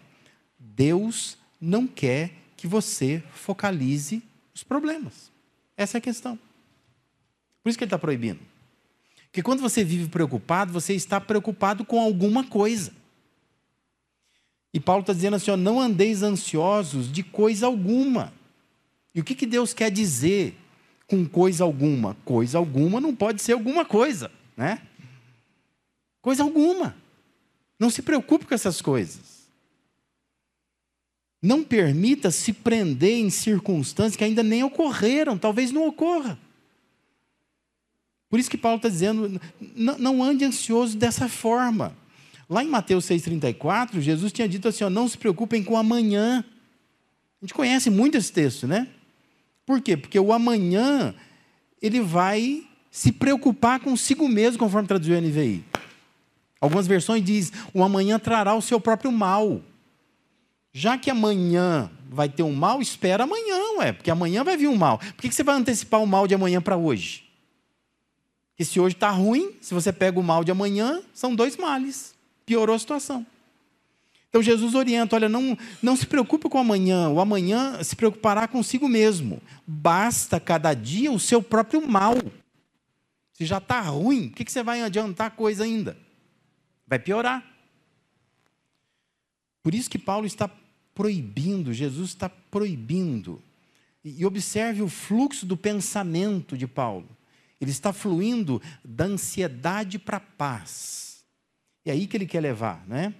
Deus 0.59 1.37
não 1.59 1.87
quer 1.87 2.31
que 2.57 2.67
você 2.67 3.23
focalize 3.31 4.21
os 4.53 4.63
problemas. 4.63 5.31
Essa 5.77 5.97
é 5.97 5.99
a 5.99 6.01
questão. 6.01 6.37
Por 7.63 7.69
isso 7.69 7.77
que 7.77 7.83
ele 7.83 7.87
está 7.87 7.99
proibindo. 7.99 8.39
Porque 9.25 9.41
quando 9.41 9.61
você 9.61 9.83
vive 9.83 10.07
preocupado, 10.09 10.71
você 10.71 10.93
está 10.93 11.19
preocupado 11.19 11.83
com 11.83 11.99
alguma 11.99 12.43
coisa. 12.45 12.93
E 14.75 14.79
Paulo 14.81 14.99
está 14.99 15.13
dizendo 15.13 15.37
assim: 15.37 15.51
ó, 15.51 15.55
não 15.55 15.79
andeis 15.79 16.21
ansiosos 16.21 17.09
de 17.09 17.23
coisa 17.23 17.65
alguma. 17.65 18.33
E 19.13 19.21
o 19.21 19.23
que, 19.23 19.33
que 19.33 19.45
Deus 19.45 19.73
quer 19.73 19.89
dizer 19.89 20.53
com 21.07 21.25
coisa 21.25 21.63
alguma? 21.63 22.17
Coisa 22.25 22.57
alguma 22.57 22.99
não 22.99 23.15
pode 23.15 23.41
ser 23.41 23.53
alguma 23.53 23.85
coisa, 23.85 24.29
né? 24.57 24.81
Coisa 26.21 26.43
alguma. 26.43 26.93
Não 27.79 27.89
se 27.89 28.01
preocupe 28.01 28.45
com 28.45 28.53
essas 28.53 28.81
coisas. 28.81 29.47
Não 31.41 31.63
permita 31.63 32.29
se 32.29 32.51
prender 32.51 33.19
em 33.19 33.29
circunstâncias 33.29 34.17
que 34.17 34.25
ainda 34.25 34.43
nem 34.43 34.61
ocorreram, 34.61 35.37
talvez 35.37 35.71
não 35.71 35.87
ocorra. 35.87 36.37
Por 38.29 38.41
isso 38.41 38.51
que 38.51 38.57
Paulo 38.57 38.75
está 38.75 38.89
dizendo: 38.89 39.39
não, 39.77 40.21
ande 40.21 40.43
ansioso 40.43 40.97
dessa 40.97 41.29
forma. 41.29 41.95
Lá 42.49 42.63
em 42.63 42.67
Mateus 42.67 43.05
6,34, 43.05 43.99
Jesus 43.99 44.31
tinha 44.31 44.47
dito 44.47 44.67
assim: 44.67 44.83
ó, 44.83 44.89
não 44.89 45.07
se 45.07 45.17
preocupem 45.17 45.63
com 45.63 45.77
amanhã. 45.77 46.43
A 47.41 47.45
gente 47.45 47.53
conhece 47.53 47.89
muito 47.89 48.17
esse 48.17 48.31
texto, 48.31 48.67
né? 48.67 48.87
Por 49.65 49.81
quê? 49.81 49.97
Porque 49.97 50.19
o 50.19 50.31
amanhã 50.31 51.13
ele 51.81 52.01
vai 52.01 52.63
se 52.91 53.11
preocupar 53.11 53.79
consigo 53.79 54.27
mesmo, 54.27 54.59
conforme 54.59 54.87
traduziu 54.87 55.17
o 55.17 55.21
NVI. 55.21 55.63
Algumas 56.61 56.87
versões 56.87 57.23
diz: 57.23 57.51
o 57.73 57.83
amanhã 57.83 58.17
trará 58.17 58.53
o 58.53 58.61
seu 58.61 58.79
próprio 58.79 59.11
mal. 59.11 59.61
Já 60.71 60.97
que 60.97 61.09
amanhã 61.09 61.89
vai 62.09 62.27
ter 62.27 62.43
um 62.43 62.53
mal, 62.53 62.81
espera 62.81 63.23
amanhã, 63.23 63.77
ué, 63.77 63.93
porque 63.93 64.11
amanhã 64.11 64.43
vai 64.43 64.57
vir 64.57 64.67
um 64.67 64.75
mal. 64.75 64.97
Por 64.97 65.21
que 65.21 65.31
você 65.31 65.43
vai 65.43 65.55
antecipar 65.55 66.01
o 66.01 66.07
mal 66.07 66.27
de 66.27 66.35
amanhã 66.35 66.61
para 66.61 66.75
hoje? 66.75 67.23
Porque 68.49 68.65
se 68.65 68.79
hoje 68.79 68.95
está 68.95 69.09
ruim, 69.09 69.53
se 69.61 69.73
você 69.73 69.91
pega 69.91 70.19
o 70.19 70.23
mal 70.23 70.43
de 70.43 70.51
amanhã, 70.51 71.01
são 71.13 71.35
dois 71.35 71.57
males. 71.57 72.14
Piorou 72.45 72.75
a 72.75 72.79
situação. 72.79 73.25
Então 74.35 74.43
Jesus 74.43 74.75
orienta: 74.75 75.15
olha, 75.15 75.29
não, 75.29 75.57
não 75.81 75.95
se 75.95 76.05
preocupe 76.05 76.49
com 76.49 76.57
o 76.57 76.61
amanhã, 76.61 77.07
o 77.07 77.21
amanhã 77.21 77.81
se 77.81 77.95
preocupará 77.95 78.47
consigo 78.49 78.87
mesmo. 78.89 79.41
Basta 79.65 80.39
cada 80.41 80.73
dia 80.73 81.09
o 81.09 81.19
seu 81.19 81.41
próprio 81.41 81.87
mal. 81.87 82.15
Se 83.31 83.45
já 83.45 83.59
está 83.59 83.79
ruim, 83.81 84.27
por 84.27 84.35
que 84.35 84.51
você 84.51 84.61
vai 84.61 84.81
adiantar 84.81 85.31
coisa 85.31 85.63
ainda? 85.63 85.97
Vai 86.85 86.99
piorar. 86.99 87.43
Por 89.63 89.73
isso 89.73 89.89
que 89.89 89.97
Paulo 89.97 90.27
está 90.27 90.49
proibindo, 90.93 91.73
Jesus 91.73 92.09
está 92.09 92.29
proibindo. 92.29 93.41
E 94.03 94.25
observe 94.25 94.81
o 94.81 94.87
fluxo 94.87 95.45
do 95.45 95.57
pensamento 95.57 96.57
de 96.57 96.67
Paulo. 96.67 97.07
Ele 97.59 97.71
está 97.71 97.91
fluindo 97.91 98.61
da 98.83 99.05
ansiedade 99.05 99.97
para 99.97 100.17
a 100.17 100.19
paz. 100.19 101.04
É 101.85 101.91
aí 101.91 102.07
que 102.07 102.17
ele 102.17 102.25
quer 102.25 102.41
levar, 102.41 102.85
né? 102.87 103.13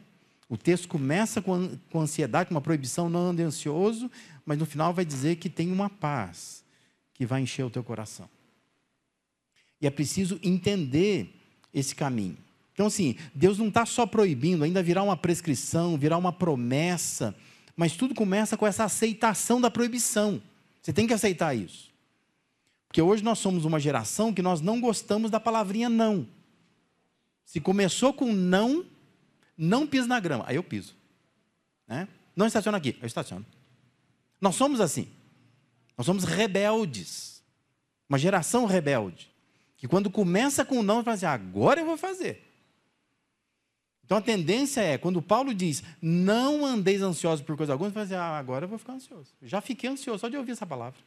O 0.50 0.58
texto 0.58 0.88
começa 0.88 1.42
com, 1.42 1.78
ansiedade, 1.96 2.50
com 2.50 2.56
uma 2.56 2.62
proibição, 2.62 3.10
não 3.10 3.30
ande 3.30 3.42
ansioso, 3.42 4.10
mas 4.46 4.58
no 4.58 4.66
final 4.66 4.94
vai 4.94 5.06
dizer 5.06 5.38
que 5.38 5.50
tem 5.50 5.72
uma 5.72 5.90
paz 5.90 6.64
que 7.14 7.26
vai 7.26 7.42
encher 7.42 7.64
o 7.64 7.70
teu 7.70 7.84
coração. 7.84 8.30
E 9.82 9.88
é 9.88 9.90
preciso 9.90 10.40
entender 10.44 11.34
esse 11.74 11.96
caminho. 11.96 12.38
Então, 12.74 12.88
assim, 12.88 13.16
Deus 13.34 13.58
não 13.58 13.70
está 13.70 13.86
só 13.86 14.06
proibindo, 14.06 14.64
ainda 14.64 14.84
virá 14.84 15.02
uma 15.02 15.18
prescrição, 15.18 15.98
virá 15.98 16.18
uma 16.18 16.34
promessa 16.34 17.36
mas 17.76 17.96
tudo 17.96 18.16
começa 18.16 18.56
com 18.56 18.66
essa 18.66 18.86
aceitação 18.86 19.60
da 19.60 19.70
proibição. 19.70 20.42
Você 20.82 20.94
tem 20.94 21.06
que 21.06 21.14
aceitar 21.14 21.54
isso. 21.54 21.94
Porque 22.88 23.02
hoje 23.02 23.24
nós 23.24 23.40
somos 23.40 23.66
uma 23.66 23.80
geração 23.80 24.34
que 24.34 24.42
nós 24.42 24.62
não 24.62 24.80
gostamos 24.80 25.30
da 25.30 25.40
palavrinha 25.40 25.90
não. 25.90 26.26
Se 27.46 27.62
começou 27.62 28.14
com 28.14 28.34
não, 28.34 28.86
não 29.58 29.88
pisa 29.88 30.08
na 30.08 30.20
grama. 30.20 30.44
Aí 30.48 30.56
eu 30.56 30.64
piso. 30.64 30.96
Né? 31.88 32.08
Não 32.36 32.48
estaciona 32.48 32.78
aqui, 32.78 32.98
eu 33.00 33.06
estaciono. 33.06 33.46
Nós 34.42 34.56
somos 34.56 34.82
assim. 34.82 35.08
Nós 35.98 36.06
somos 36.06 36.24
rebeldes. 36.26 37.44
Uma 38.10 38.18
geração 38.18 38.66
rebelde. 38.66 39.32
Que 39.78 39.88
quando 39.88 40.10
começa 40.10 40.66
com 40.66 40.84
não, 40.84 41.04
fala 41.04 41.16
assim: 41.16 41.26
agora 41.26 41.80
eu 41.80 41.86
vou 41.86 41.98
fazer. 41.98 42.46
Então 44.06 44.18
a 44.18 44.22
tendência 44.22 44.82
é, 44.82 44.98
quando 45.00 45.22
Paulo 45.22 45.54
diz, 45.54 45.84
não 46.00 46.64
andeis 46.64 47.02
ansiosos 47.02 47.44
por 47.44 47.58
coisa 47.58 47.74
alguma, 47.74 47.90
você 47.90 47.94
fala 47.94 48.06
assim, 48.06 48.14
ah, 48.14 48.38
agora 48.38 48.66
eu 48.66 48.70
vou 48.70 48.78
ficar 48.78 48.94
ansioso. 48.94 49.34
Já 49.42 49.62
fiquei 49.62 49.90
ansioso 49.90 50.20
só 50.20 50.30
de 50.30 50.38
ouvir 50.38 50.52
essa 50.52 50.66
palavra. 50.66 51.00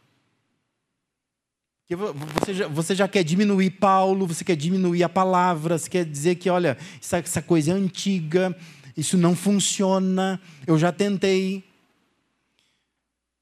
Porque 1.88 1.96
você 1.96 2.54
já, 2.54 2.68
você 2.68 2.94
já 2.94 3.08
quer 3.08 3.24
diminuir 3.24 3.70
Paulo, 3.70 4.26
você 4.26 4.44
quer 4.44 4.56
diminuir 4.56 5.02
a 5.02 5.08
palavra, 5.08 5.78
você 5.78 5.88
quer 5.88 6.04
dizer 6.04 6.34
que, 6.34 6.50
olha, 6.50 6.76
essa, 7.00 7.16
essa 7.16 7.40
coisa 7.40 7.70
é 7.70 7.74
antiga, 7.74 8.54
isso 8.94 9.16
não 9.16 9.34
funciona, 9.34 10.38
eu 10.66 10.78
já 10.78 10.92
tentei. 10.92 11.64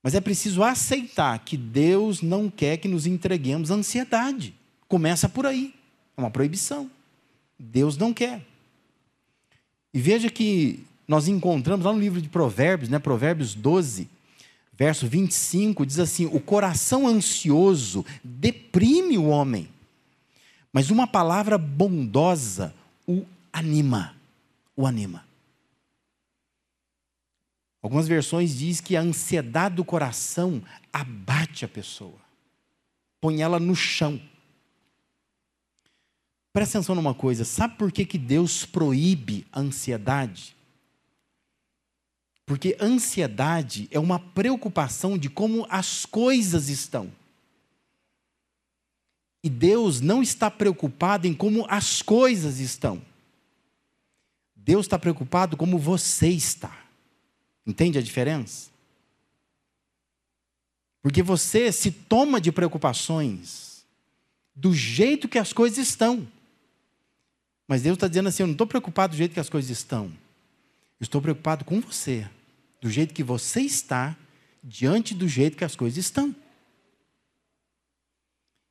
Mas 0.00 0.14
é 0.14 0.20
preciso 0.20 0.62
aceitar 0.62 1.36
que 1.40 1.56
Deus 1.56 2.22
não 2.22 2.48
quer 2.48 2.76
que 2.76 2.86
nos 2.86 3.04
entreguemos 3.04 3.72
à 3.72 3.74
ansiedade. 3.74 4.54
Começa 4.86 5.28
por 5.28 5.44
aí. 5.44 5.74
É 6.16 6.20
uma 6.20 6.30
proibição. 6.30 6.88
Deus 7.58 7.96
não 7.96 8.14
quer. 8.14 8.46
E 9.92 9.98
veja 9.98 10.30
que 10.30 10.84
nós 11.08 11.26
encontramos 11.26 11.84
lá 11.84 11.92
no 11.92 11.98
livro 11.98 12.22
de 12.22 12.28
Provérbios, 12.28 12.88
né, 12.88 13.00
Provérbios 13.00 13.56
12, 13.56 14.08
verso 14.76 15.08
25, 15.08 15.86
diz 15.86 15.98
assim: 15.98 16.26
O 16.26 16.40
coração 16.40 17.06
ansioso 17.06 18.04
deprime 18.22 19.16
o 19.16 19.26
homem, 19.26 19.68
mas 20.72 20.90
uma 20.90 21.06
palavra 21.06 21.56
bondosa 21.56 22.74
o 23.06 23.24
anima. 23.52 24.14
O 24.76 24.86
anima. 24.86 25.24
Algumas 27.82 28.08
versões 28.08 28.58
diz 28.58 28.80
que 28.80 28.96
a 28.96 29.00
ansiedade 29.00 29.76
do 29.76 29.84
coração 29.84 30.62
abate 30.92 31.64
a 31.64 31.68
pessoa, 31.68 32.18
põe 33.20 33.40
ela 33.40 33.60
no 33.60 33.76
chão. 33.76 34.20
Presta 36.52 36.78
atenção 36.78 36.96
numa 36.96 37.14
coisa: 37.14 37.44
sabe 37.44 37.76
por 37.76 37.92
que, 37.92 38.04
que 38.04 38.18
Deus 38.18 38.64
proíbe 38.64 39.46
a 39.52 39.60
ansiedade? 39.60 40.55
Porque 42.46 42.76
ansiedade 42.80 43.88
é 43.90 43.98
uma 43.98 44.20
preocupação 44.20 45.18
de 45.18 45.28
como 45.28 45.66
as 45.68 46.06
coisas 46.06 46.68
estão. 46.68 47.12
E 49.42 49.50
Deus 49.50 50.00
não 50.00 50.22
está 50.22 50.48
preocupado 50.48 51.26
em 51.26 51.34
como 51.34 51.66
as 51.68 52.02
coisas 52.02 52.60
estão. 52.60 53.02
Deus 54.54 54.86
está 54.86 54.98
preocupado 54.98 55.56
como 55.56 55.76
você 55.76 56.28
está. 56.28 56.84
Entende 57.66 57.98
a 57.98 58.02
diferença? 58.02 58.70
Porque 61.02 61.22
você 61.22 61.70
se 61.72 61.90
toma 61.90 62.40
de 62.40 62.50
preocupações 62.50 63.84
do 64.54 64.72
jeito 64.72 65.28
que 65.28 65.38
as 65.38 65.52
coisas 65.52 65.78
estão. 65.78 66.26
Mas 67.68 67.82
Deus 67.82 67.96
está 67.96 68.08
dizendo 68.08 68.28
assim: 68.28 68.42
eu 68.42 68.48
não 68.48 68.54
estou 68.54 68.66
preocupado 68.66 69.12
do 69.12 69.16
jeito 69.16 69.34
que 69.34 69.40
as 69.40 69.48
coisas 69.48 69.70
estão. 69.70 70.06
Eu 70.98 71.04
estou 71.04 71.20
preocupado 71.20 71.64
com 71.64 71.80
você, 71.80 72.28
do 72.86 72.90
jeito 72.90 73.12
que 73.12 73.24
você 73.24 73.62
está, 73.62 74.16
diante 74.62 75.12
do 75.12 75.26
jeito 75.26 75.56
que 75.56 75.64
as 75.64 75.74
coisas 75.74 75.98
estão. 75.98 76.32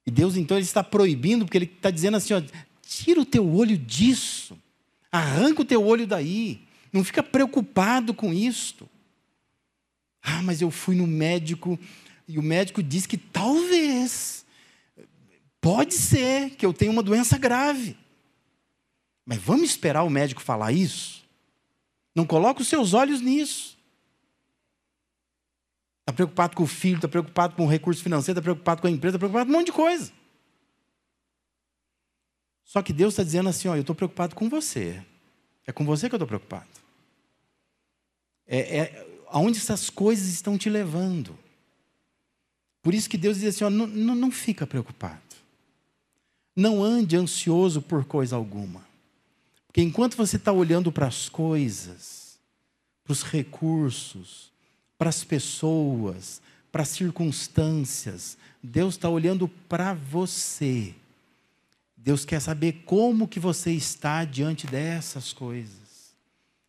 E 0.05 0.11
Deus 0.11 0.37
então 0.37 0.55
ele 0.55 0.63
está 0.63 0.81
proibindo, 0.81 1.43
porque 1.43 1.57
Ele 1.57 1.65
está 1.65 1.91
dizendo 1.91 2.15
assim: 2.15 2.33
ó, 2.33 2.41
tira 2.81 3.19
o 3.19 3.25
teu 3.25 3.45
olho 3.53 3.77
disso, 3.77 4.57
arranca 5.11 5.63
o 5.63 5.65
teu 5.65 5.85
olho 5.85 6.07
daí, 6.07 6.65
não 6.93 7.03
fica 7.03 7.21
preocupado 7.21 8.13
com 8.13 8.33
isto. 8.33 8.89
Ah, 10.21 10.41
mas 10.41 10.61
eu 10.61 10.71
fui 10.71 10.95
no 10.95 11.05
médico 11.05 11.77
e 12.25 12.39
o 12.39 12.41
médico 12.41 12.81
disse 12.81 13.09
que 13.09 13.17
talvez, 13.17 14.45
pode 15.59 15.93
ser 15.93 16.51
que 16.51 16.65
eu 16.65 16.71
tenha 16.71 16.91
uma 16.91 17.03
doença 17.03 17.37
grave. 17.37 17.97
Mas 19.25 19.39
vamos 19.39 19.71
esperar 19.71 20.03
o 20.03 20.09
médico 20.09 20.41
falar 20.41 20.71
isso? 20.71 21.25
Não 22.15 22.25
coloque 22.25 22.61
os 22.61 22.67
seus 22.69 22.93
olhos 22.93 23.19
nisso. 23.19 23.74
Está 26.05 26.13
preocupado 26.13 26.55
com 26.55 26.61
o 26.61 26.67
filho, 26.67 26.97
está 26.97 27.07
preocupado 27.07 27.55
com 27.55 27.65
o 27.65 27.67
recurso 27.67 28.03
financeiro, 28.03 28.37
está 28.37 28.43
preocupado 28.43 28.79
com 28.79 28.87
a 28.87 28.91
empresa, 28.91 29.17
está 29.17 29.19
preocupado 29.19 29.47
com 29.47 29.55
um 29.55 29.57
monte 29.57 29.65
de 29.67 29.71
coisa. 29.71 30.11
Só 32.63 32.83
que 32.83 32.93
Deus 32.93 33.13
está 33.13 33.23
dizendo 33.23 33.49
assim: 33.49 33.67
ó, 33.67 33.75
eu 33.75 33.81
estou 33.81 33.95
preocupado 33.95 34.35
com 34.35 34.47
você. 34.47 35.03
É 35.65 35.71
com 35.71 35.83
você 35.83 36.07
que 36.07 36.13
eu 36.13 36.17
estou 36.17 36.27
preocupado. 36.27 36.69
É, 38.45 38.77
é 38.77 39.07
aonde 39.29 39.57
essas 39.57 39.89
coisas 39.89 40.27
estão 40.27 40.59
te 40.59 40.69
levando. 40.69 41.35
Por 42.83 42.93
isso 42.93 43.09
que 43.09 43.17
Deus 43.17 43.39
diz 43.39 43.55
assim: 43.55 43.63
ó, 43.63 43.69
não, 43.71 43.87
não, 43.87 44.29
fica 44.29 44.67
preocupado. 44.67 45.23
Não 46.55 46.83
ande 46.83 47.17
ansioso 47.17 47.81
por 47.81 48.05
coisa 48.05 48.35
alguma. 48.35 48.85
Porque 49.65 49.81
enquanto 49.81 50.15
você 50.15 50.35
está 50.35 50.51
olhando 50.51 50.91
para 50.91 51.07
as 51.07 51.27
coisas, 51.27 52.37
para 53.03 53.11
os 53.11 53.23
recursos, 53.23 54.51
para 54.97 55.09
as 55.09 55.23
pessoas, 55.23 56.41
para 56.71 56.83
as 56.83 56.89
circunstâncias, 56.89 58.37
Deus 58.61 58.95
está 58.95 59.09
olhando 59.09 59.47
para 59.47 59.93
você. 59.93 60.93
Deus 61.95 62.25
quer 62.25 62.39
saber 62.39 62.83
como 62.85 63.27
que 63.27 63.39
você 63.39 63.71
está 63.71 64.23
diante 64.25 64.67
dessas 64.67 65.33
coisas. 65.33 66.13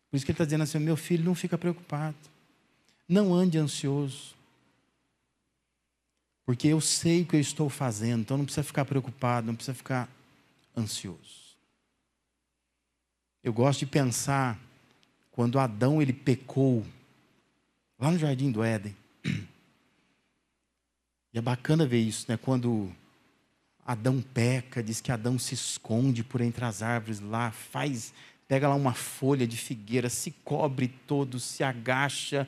Por 0.09 0.17
isso 0.17 0.25
que 0.25 0.31
ele 0.31 0.35
está 0.35 0.45
dizendo 0.45 0.63
assim, 0.63 0.79
meu 0.79 0.97
filho, 0.97 1.23
não 1.23 1.35
fica 1.35 1.57
preocupado. 1.57 2.17
Não 3.07 3.33
ande 3.33 3.57
ansioso. 3.57 4.35
Porque 6.45 6.69
eu 6.69 6.79
sei 6.79 7.21
o 7.21 7.25
que 7.25 7.35
eu 7.35 7.41
estou 7.41 7.69
fazendo, 7.69 8.21
então 8.21 8.37
não 8.37 8.45
precisa 8.45 8.63
ficar 8.63 8.85
preocupado, 8.85 9.47
não 9.47 9.55
precisa 9.55 9.75
ficar 9.75 10.09
ansioso. 10.75 11.55
Eu 13.43 13.51
gosto 13.51 13.79
de 13.79 13.85
pensar 13.85 14.59
quando 15.31 15.59
Adão 15.59 16.01
ele 16.01 16.13
pecou 16.13 16.85
lá 17.99 18.11
no 18.11 18.17
jardim 18.17 18.51
do 18.51 18.63
Éden. 18.63 18.95
E 21.33 21.37
é 21.37 21.41
bacana 21.41 21.85
ver 21.85 21.99
isso, 21.99 22.25
né? 22.29 22.37
Quando 22.37 22.91
Adão 23.85 24.21
peca, 24.21 24.81
diz 24.81 25.01
que 25.01 25.11
Adão 25.11 25.37
se 25.37 25.53
esconde 25.53 26.23
por 26.23 26.41
entre 26.41 26.65
as 26.65 26.81
árvores 26.81 27.19
lá, 27.19 27.51
faz, 27.51 28.13
pega 28.47 28.67
lá 28.67 28.75
uma 28.75 28.93
folha 28.93 29.47
de 29.47 29.57
figueira, 29.57 30.09
se 30.09 30.31
cobre 30.43 30.87
todo, 31.05 31.39
se 31.39 31.63
agacha. 31.63 32.47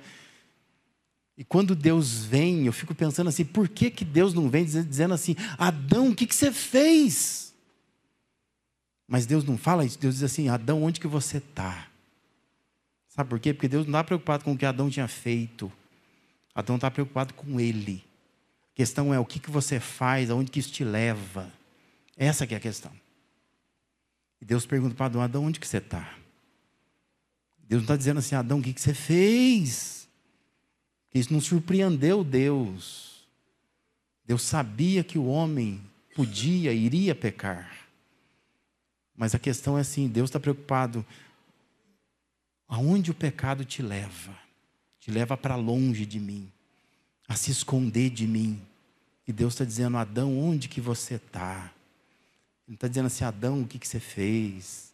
E 1.38 1.44
quando 1.44 1.76
Deus 1.76 2.26
vem, 2.26 2.66
eu 2.66 2.74
fico 2.74 2.94
pensando 2.94 3.28
assim, 3.28 3.46
por 3.46 3.70
que, 3.70 3.90
que 3.90 4.04
Deus 4.04 4.34
não 4.34 4.50
vem 4.50 4.66
dizendo 4.66 5.14
assim, 5.14 5.36
Adão, 5.58 6.10
o 6.10 6.16
que, 6.16 6.26
que 6.26 6.36
você 6.36 6.52
fez? 6.52 7.54
Mas 9.08 9.26
Deus 9.26 9.44
não 9.44 9.58
fala 9.58 9.84
isso, 9.84 9.98
Deus 9.98 10.16
diz 10.16 10.24
assim: 10.24 10.50
Adão, 10.50 10.84
onde 10.84 11.00
que 11.00 11.08
você 11.08 11.38
está? 11.38 11.89
Sabe 13.20 13.32
por 13.32 13.40
quê? 13.42 13.54
Porque 13.54 13.68
Deus 13.68 13.86
não 13.86 14.00
está 14.00 14.04
preocupado 14.06 14.46
com 14.46 14.54
o 14.54 14.58
que 14.58 14.66
Adão 14.66 14.90
tinha 14.90 15.06
feito. 15.06 15.70
Adão 16.56 16.78
está 16.78 16.90
preocupado 16.90 17.34
com 17.34 17.60
ele. 17.60 18.02
A 18.72 18.76
questão 18.76 19.14
é 19.14 19.20
o 19.20 19.26
que, 19.26 19.42
que 19.42 19.52
você 19.52 19.78
faz, 19.78 20.30
aonde 20.30 20.50
que 20.50 20.58
isso 20.58 20.72
te 20.72 20.86
leva. 20.86 21.52
Essa 22.16 22.48
que 22.48 22.54
é 22.54 22.58
a 22.58 22.62
questão. 22.62 22.94
E 24.40 24.46
Deus 24.46 24.66
pergunta 24.66 24.96
para 24.96 25.08
Adão, 25.08 25.22
Adão, 25.22 25.44
onde 25.44 25.60
que 25.60 25.68
você 25.68 25.80
está? 25.80 26.16
Deus 27.68 27.82
não 27.82 27.88
está 27.88 27.98
dizendo 27.98 28.20
assim, 28.20 28.36
Adão, 28.36 28.60
o 28.60 28.62
que, 28.62 28.72
que 28.72 28.80
você 28.80 28.94
fez? 28.94 30.08
Isso 31.14 31.34
não 31.34 31.42
surpreendeu 31.42 32.24
Deus. 32.24 33.28
Deus 34.24 34.44
sabia 34.44 35.04
que 35.04 35.18
o 35.18 35.26
homem 35.26 35.82
podia, 36.16 36.72
iria 36.72 37.14
pecar. 37.14 37.70
Mas 39.14 39.36
a 39.36 39.40
questão 39.40 39.78
é 39.78 39.82
assim: 39.82 40.08
Deus 40.08 40.30
está 40.30 40.40
preocupado. 40.40 41.06
Aonde 42.70 43.10
o 43.10 43.16
pecado 43.16 43.66
te 43.66 43.82
leva? 43.82 44.38
Te 45.00 45.10
leva 45.10 45.36
para 45.36 45.56
longe 45.56 46.06
de 46.06 46.20
mim, 46.20 46.52
a 47.28 47.36
se 47.36 47.50
esconder 47.50 48.12
de 48.12 48.28
mim. 48.28 48.62
E 49.28 49.34
Deus 49.34 49.54
está 49.54 49.66
dizendo: 49.66 49.98
Adão, 49.98 50.38
onde 50.40 50.68
que 50.68 50.80
você 50.80 51.16
está? 51.16 51.72
Ele 52.68 52.76
está 52.76 52.88
dizendo 52.88 53.08
assim: 53.08 53.24
Adão, 53.24 53.64
o 53.64 53.68
que, 53.68 53.80
que 53.80 53.88
você 53.88 54.00
fez? 54.00 54.94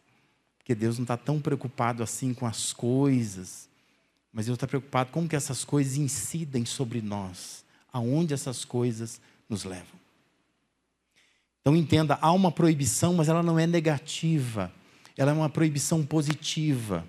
Porque 0.56 0.74
Deus 0.74 0.96
não 0.96 1.04
está 1.04 1.18
tão 1.18 1.38
preocupado 1.38 2.02
assim 2.02 2.32
com 2.32 2.46
as 2.46 2.72
coisas, 2.72 3.68
mas 4.32 4.46
Deus 4.46 4.56
está 4.56 4.66
preocupado 4.66 5.10
com 5.10 5.20
como 5.20 5.28
que 5.28 5.36
essas 5.36 5.62
coisas 5.62 5.96
incidem 5.96 6.64
sobre 6.64 7.02
nós, 7.02 7.64
aonde 7.92 8.32
essas 8.32 8.64
coisas 8.64 9.20
nos 9.48 9.64
levam. 9.64 9.96
Então 11.60 11.76
entenda, 11.76 12.18
há 12.22 12.32
uma 12.32 12.50
proibição, 12.50 13.12
mas 13.12 13.28
ela 13.28 13.42
não 13.42 13.58
é 13.58 13.66
negativa. 13.66 14.72
Ela 15.16 15.32
é 15.32 15.34
uma 15.34 15.50
proibição 15.50 16.04
positiva. 16.04 17.06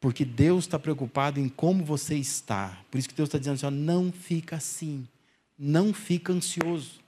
Porque 0.00 0.24
Deus 0.24 0.64
está 0.64 0.78
preocupado 0.78 1.40
em 1.40 1.48
como 1.48 1.84
você 1.84 2.16
está. 2.16 2.78
Por 2.90 2.98
isso 2.98 3.08
que 3.08 3.14
Deus 3.14 3.28
está 3.28 3.38
dizendo 3.38 3.54
assim: 3.54 3.66
ó, 3.66 3.70
não 3.70 4.12
fica 4.12 4.56
assim. 4.56 5.06
Não 5.58 5.92
fica 5.94 6.32
ansioso. 6.32 7.00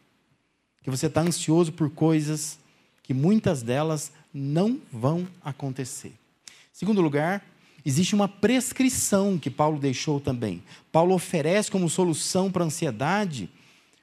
Porque 0.76 0.90
você 0.90 1.06
está 1.06 1.20
ansioso 1.20 1.72
por 1.72 1.90
coisas 1.90 2.58
que 3.02 3.12
muitas 3.12 3.62
delas 3.62 4.12
não 4.32 4.80
vão 4.92 5.26
acontecer. 5.42 6.12
Segundo 6.72 7.00
lugar, 7.00 7.44
existe 7.84 8.14
uma 8.14 8.28
prescrição 8.28 9.38
que 9.38 9.50
Paulo 9.50 9.78
deixou 9.78 10.20
também. 10.20 10.62
Paulo 10.92 11.14
oferece 11.14 11.70
como 11.70 11.88
solução 11.90 12.50
para 12.50 12.64
a 12.64 12.66
ansiedade 12.66 13.50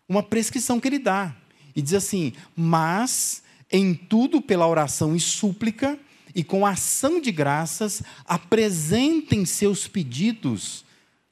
uma 0.07 0.21
prescrição 0.21 0.79
que 0.79 0.87
ele 0.87 0.99
dá. 0.99 1.35
E 1.75 1.81
diz 1.81 1.93
assim: 1.93 2.33
Mas 2.55 3.43
em 3.71 3.93
tudo 3.93 4.41
pela 4.41 4.67
oração 4.67 5.15
e 5.15 5.19
súplica 5.19 5.99
e 6.35 6.43
com 6.43 6.65
ação 6.65 7.21
de 7.21 7.31
graças, 7.31 8.03
apresentem 8.25 9.45
seus 9.45 9.87
pedidos 9.87 10.83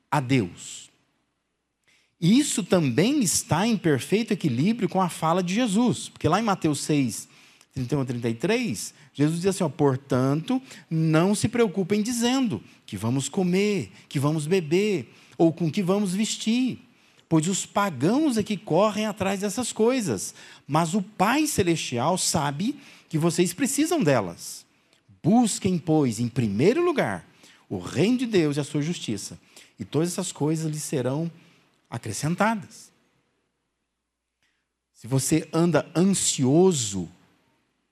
a 0.10 0.22
Deus. 0.22 0.90
Isso 2.22 2.64
também 2.64 3.22
está 3.22 3.68
em 3.68 3.76
perfeito 3.76 4.32
equilíbrio 4.32 4.88
com 4.88 5.02
a 5.02 5.10
fala 5.10 5.44
de 5.44 5.54
Jesus, 5.54 6.08
porque 6.08 6.30
lá 6.30 6.40
em 6.40 6.44
Mateus 6.44 6.80
6, 6.80 7.28
31 7.74 8.00
a 8.00 8.06
33, 8.06 8.94
Jesus 9.14 9.42
diz 9.42 9.48
assim: 9.48 9.66
ó, 9.66 9.70
portanto, 9.70 10.62
não 10.90 11.36
se 11.36 11.50
preocupem 11.50 12.02
dizendo 12.02 12.64
que 12.86 12.96
vamos 12.96 13.28
comer, 13.28 13.92
que 14.08 14.20
vamos 14.20 14.48
beber, 14.48 15.14
ou 15.38 15.52
com 15.52 15.70
que 15.70 15.84
vamos 15.84 16.14
vestir, 16.14 16.80
pois 17.28 17.48
os 17.50 17.66
pagãos 17.66 18.38
é 18.38 18.44
que 18.44 18.56
correm 18.56 19.06
atrás 19.06 19.42
dessas 19.42 19.74
coisas, 19.74 20.34
mas 20.66 20.94
o 20.94 21.02
Pai 21.02 21.46
Celestial 21.46 22.18
sabe 22.18 22.80
que 23.10 23.18
vocês 23.18 23.52
precisam 23.52 24.02
delas. 24.02 24.64
Busquem, 25.24 25.80
pois, 25.80 26.20
em 26.20 26.28
primeiro 26.28 26.84
lugar, 26.84 27.26
o 27.70 27.80
reino 27.80 28.18
de 28.18 28.26
Deus 28.26 28.58
e 28.58 28.60
a 28.60 28.64
sua 28.64 28.82
justiça, 28.82 29.40
e 29.80 29.86
todas 29.86 30.10
essas 30.10 30.32
coisas 30.32 30.70
lhes 30.70 30.84
serão 30.84 31.32
acrescentadas. 31.90 32.92
Se 34.94 35.08
você 35.08 35.48
anda 35.54 35.90
ansioso, 35.96 37.10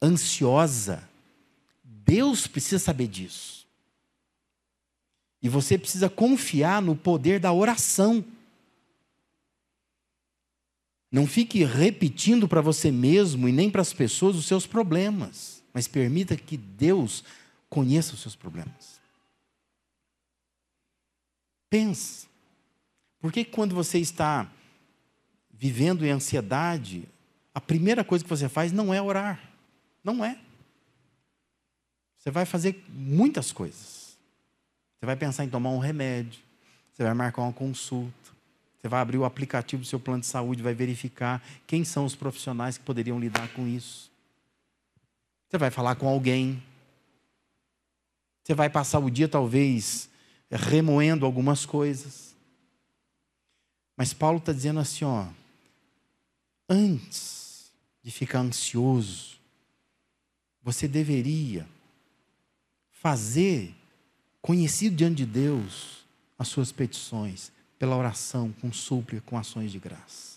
ansiosa, 0.02 1.10
Deus 1.84 2.48
precisa 2.48 2.80
saber 2.80 3.08
disso. 3.08 3.68
E 5.42 5.50
você 5.50 5.78
precisa 5.78 6.10
confiar 6.10 6.82
no 6.82 6.96
poder 6.96 7.40
da 7.40 7.52
oração. 7.52 8.24
Não 11.12 11.26
fique 11.26 11.64
repetindo 11.64 12.48
para 12.48 12.62
você 12.62 12.92
mesmo 12.92 13.50
e 13.50 13.52
nem 13.52 13.70
para 13.70 13.82
as 13.82 13.94
pessoas 13.94 14.36
os 14.36 14.46
seus 14.46 14.66
problemas, 14.66 15.61
mas 15.74 15.88
permita 15.88 16.36
que 16.36 16.58
Deus 16.58 17.24
conheça 17.70 18.14
os 18.14 18.22
seus 18.22 18.36
problemas. 18.36 19.00
Pense. 21.70 22.28
Por 23.20 23.32
que 23.32 23.46
quando 23.46 23.74
você 23.74 23.98
está 24.00 24.52
vivendo 25.54 26.06
em 26.06 26.10
ansiedade, 26.10 27.08
a 27.54 27.62
primeira 27.62 28.04
coisa 28.04 28.24
que 28.24 28.30
você 28.30 28.50
faz 28.50 28.72
não 28.72 28.94
é 28.94 29.02
orar? 29.02 29.40
Não 30.04 30.24
é. 30.26 30.38
Você 32.18 32.30
vai 32.30 32.46
fazer 32.46 32.84
muitas 32.90 33.52
coisas. 33.52 34.18
Você 35.00 35.06
vai 35.06 35.16
pensar 35.16 35.46
em 35.46 35.50
tomar 35.50 35.70
um 35.70 35.80
remédio, 35.80 36.40
você 36.92 37.04
vai 37.04 37.14
marcar 37.14 37.42
uma 37.42 37.54
consulta, 37.54 38.32
você 38.78 38.88
vai 38.88 39.00
abrir 39.00 39.18
o 39.18 39.26
aplicativo 39.26 39.82
do 39.82 39.88
seu 39.88 40.00
plano 40.00 40.22
de 40.22 40.28
saúde, 40.28 40.62
vai 40.62 40.74
verificar 40.74 41.42
quem 41.66 41.84
são 41.84 42.06
os 42.06 42.16
profissionais 42.16 42.78
que 42.78 42.84
poderiam 42.84 43.20
lidar 43.20 43.48
com 43.54 43.68
isso. 43.68 44.11
Você 45.52 45.58
vai 45.58 45.70
falar 45.70 45.96
com 45.96 46.08
alguém. 46.08 46.64
Você 48.42 48.54
vai 48.54 48.70
passar 48.70 49.00
o 49.00 49.12
dia, 49.12 49.28
talvez, 49.28 50.10
remoendo 50.50 51.26
algumas 51.26 51.66
coisas. 51.66 52.34
Mas 53.98 54.14
Paulo 54.14 54.38
está 54.38 54.54
dizendo 54.54 54.80
assim: 54.80 55.04
ó, 55.04 55.28
antes 56.70 57.70
de 58.02 58.12
ficar 58.12 58.40
ansioso, 58.40 59.42
você 60.64 60.88
deveria 60.88 61.68
fazer 62.90 63.76
conhecido 64.42 64.96
diante 64.96 65.18
de 65.18 65.26
Deus 65.26 66.06
as 66.40 66.48
suas 66.48 66.72
petições, 66.72 67.52
pela 67.78 67.98
oração, 67.98 68.54
com 68.62 68.72
súplica, 68.72 69.22
com 69.26 69.38
ações 69.38 69.70
de 69.70 69.80
graça. 69.80 70.31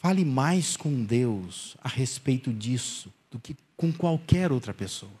Fale 0.00 0.24
mais 0.24 0.78
com 0.78 1.04
Deus 1.04 1.76
a 1.84 1.88
respeito 1.88 2.50
disso 2.50 3.12
do 3.30 3.38
que 3.38 3.54
com 3.76 3.92
qualquer 3.92 4.50
outra 4.50 4.72
pessoa. 4.72 5.12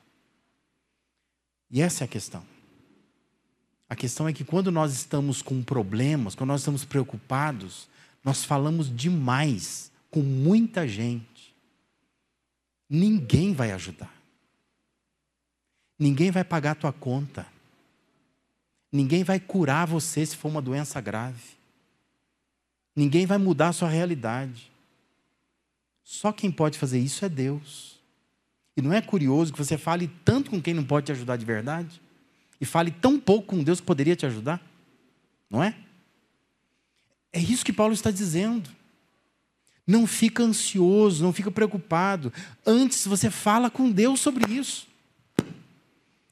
E 1.70 1.82
essa 1.82 2.02
é 2.02 2.06
a 2.06 2.08
questão. 2.08 2.42
A 3.90 3.94
questão 3.94 4.26
é 4.26 4.32
que 4.32 4.42
quando 4.42 4.72
nós 4.72 4.94
estamos 4.94 5.42
com 5.42 5.62
problemas, 5.62 6.34
quando 6.34 6.48
nós 6.48 6.62
estamos 6.62 6.82
preocupados, 6.82 7.90
nós 8.24 8.42
falamos 8.42 8.90
demais 8.96 9.92
com 10.10 10.22
muita 10.22 10.88
gente. 10.88 11.54
Ninguém 12.88 13.52
vai 13.52 13.72
ajudar. 13.72 14.14
Ninguém 15.98 16.30
vai 16.30 16.42
pagar 16.42 16.70
a 16.70 16.76
tua 16.76 16.92
conta. 16.92 17.46
Ninguém 18.90 19.24
vai 19.24 19.38
curar 19.38 19.86
você 19.86 20.24
se 20.24 20.38
for 20.38 20.48
uma 20.48 20.62
doença 20.62 20.98
grave. 21.02 21.60
Ninguém 22.96 23.26
vai 23.26 23.36
mudar 23.36 23.68
a 23.68 23.72
sua 23.74 23.90
realidade. 23.90 24.69
Só 26.12 26.32
quem 26.32 26.50
pode 26.50 26.76
fazer 26.76 26.98
isso 26.98 27.24
é 27.24 27.28
Deus. 27.28 28.00
E 28.76 28.82
não 28.82 28.92
é 28.92 29.00
curioso 29.00 29.52
que 29.52 29.58
você 29.58 29.78
fale 29.78 30.10
tanto 30.24 30.50
com 30.50 30.60
quem 30.60 30.74
não 30.74 30.82
pode 30.82 31.06
te 31.06 31.12
ajudar 31.12 31.36
de 31.36 31.44
verdade? 31.44 32.00
e 32.60 32.64
fale 32.66 32.90
tão 32.90 33.18
pouco 33.18 33.48
com 33.48 33.62
Deus 33.62 33.80
que 33.80 33.86
poderia 33.86 34.14
te 34.14 34.26
ajudar? 34.26 34.60
Não 35.48 35.62
é? 35.62 35.74
É 37.32 37.40
isso 37.40 37.64
que 37.64 37.72
Paulo 37.72 37.94
está 37.94 38.10
dizendo. 38.10 38.68
Não 39.86 40.06
fica 40.06 40.42
ansioso, 40.42 41.22
não 41.22 41.32
fica 41.32 41.50
preocupado. 41.50 42.32
Antes 42.66 43.06
você 43.06 43.30
fala 43.30 43.70
com 43.70 43.90
Deus 43.90 44.20
sobre 44.20 44.52
isso. 44.52 44.86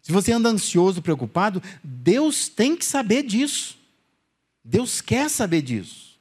Se 0.03 0.13
você 0.13 0.33
anda 0.33 0.49
ansioso, 0.49 1.01
preocupado, 1.01 1.63
Deus 1.83 2.49
tem 2.49 2.77
que 2.77 2.85
saber 2.85 3.23
disso. 3.23 3.79
Deus 4.63 5.01
quer 5.01 5.31
saber 5.31 5.63
disso. 5.63 6.19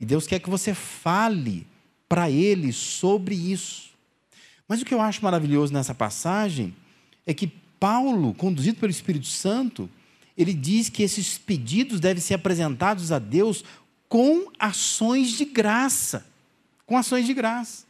E 0.00 0.06
Deus 0.06 0.26
quer 0.26 0.38
que 0.38 0.48
você 0.48 0.72
fale 0.72 1.66
para 2.08 2.30
Ele 2.30 2.72
sobre 2.72 3.34
isso. 3.34 3.90
Mas 4.68 4.80
o 4.80 4.84
que 4.84 4.94
eu 4.94 5.00
acho 5.00 5.22
maravilhoso 5.22 5.72
nessa 5.72 5.94
passagem 5.94 6.74
é 7.26 7.32
que 7.32 7.46
Paulo, 7.78 8.34
conduzido 8.34 8.78
pelo 8.78 8.90
Espírito 8.90 9.26
Santo, 9.26 9.88
ele 10.36 10.52
diz 10.52 10.88
que 10.88 11.02
esses 11.02 11.38
pedidos 11.38 12.00
devem 12.00 12.20
ser 12.20 12.34
apresentados 12.34 13.12
a 13.12 13.18
Deus 13.18 13.64
com 14.08 14.50
ações 14.58 15.30
de 15.30 15.44
graça. 15.44 16.26
Com 16.84 16.96
ações 16.96 17.26
de 17.26 17.34
graça. 17.34 17.84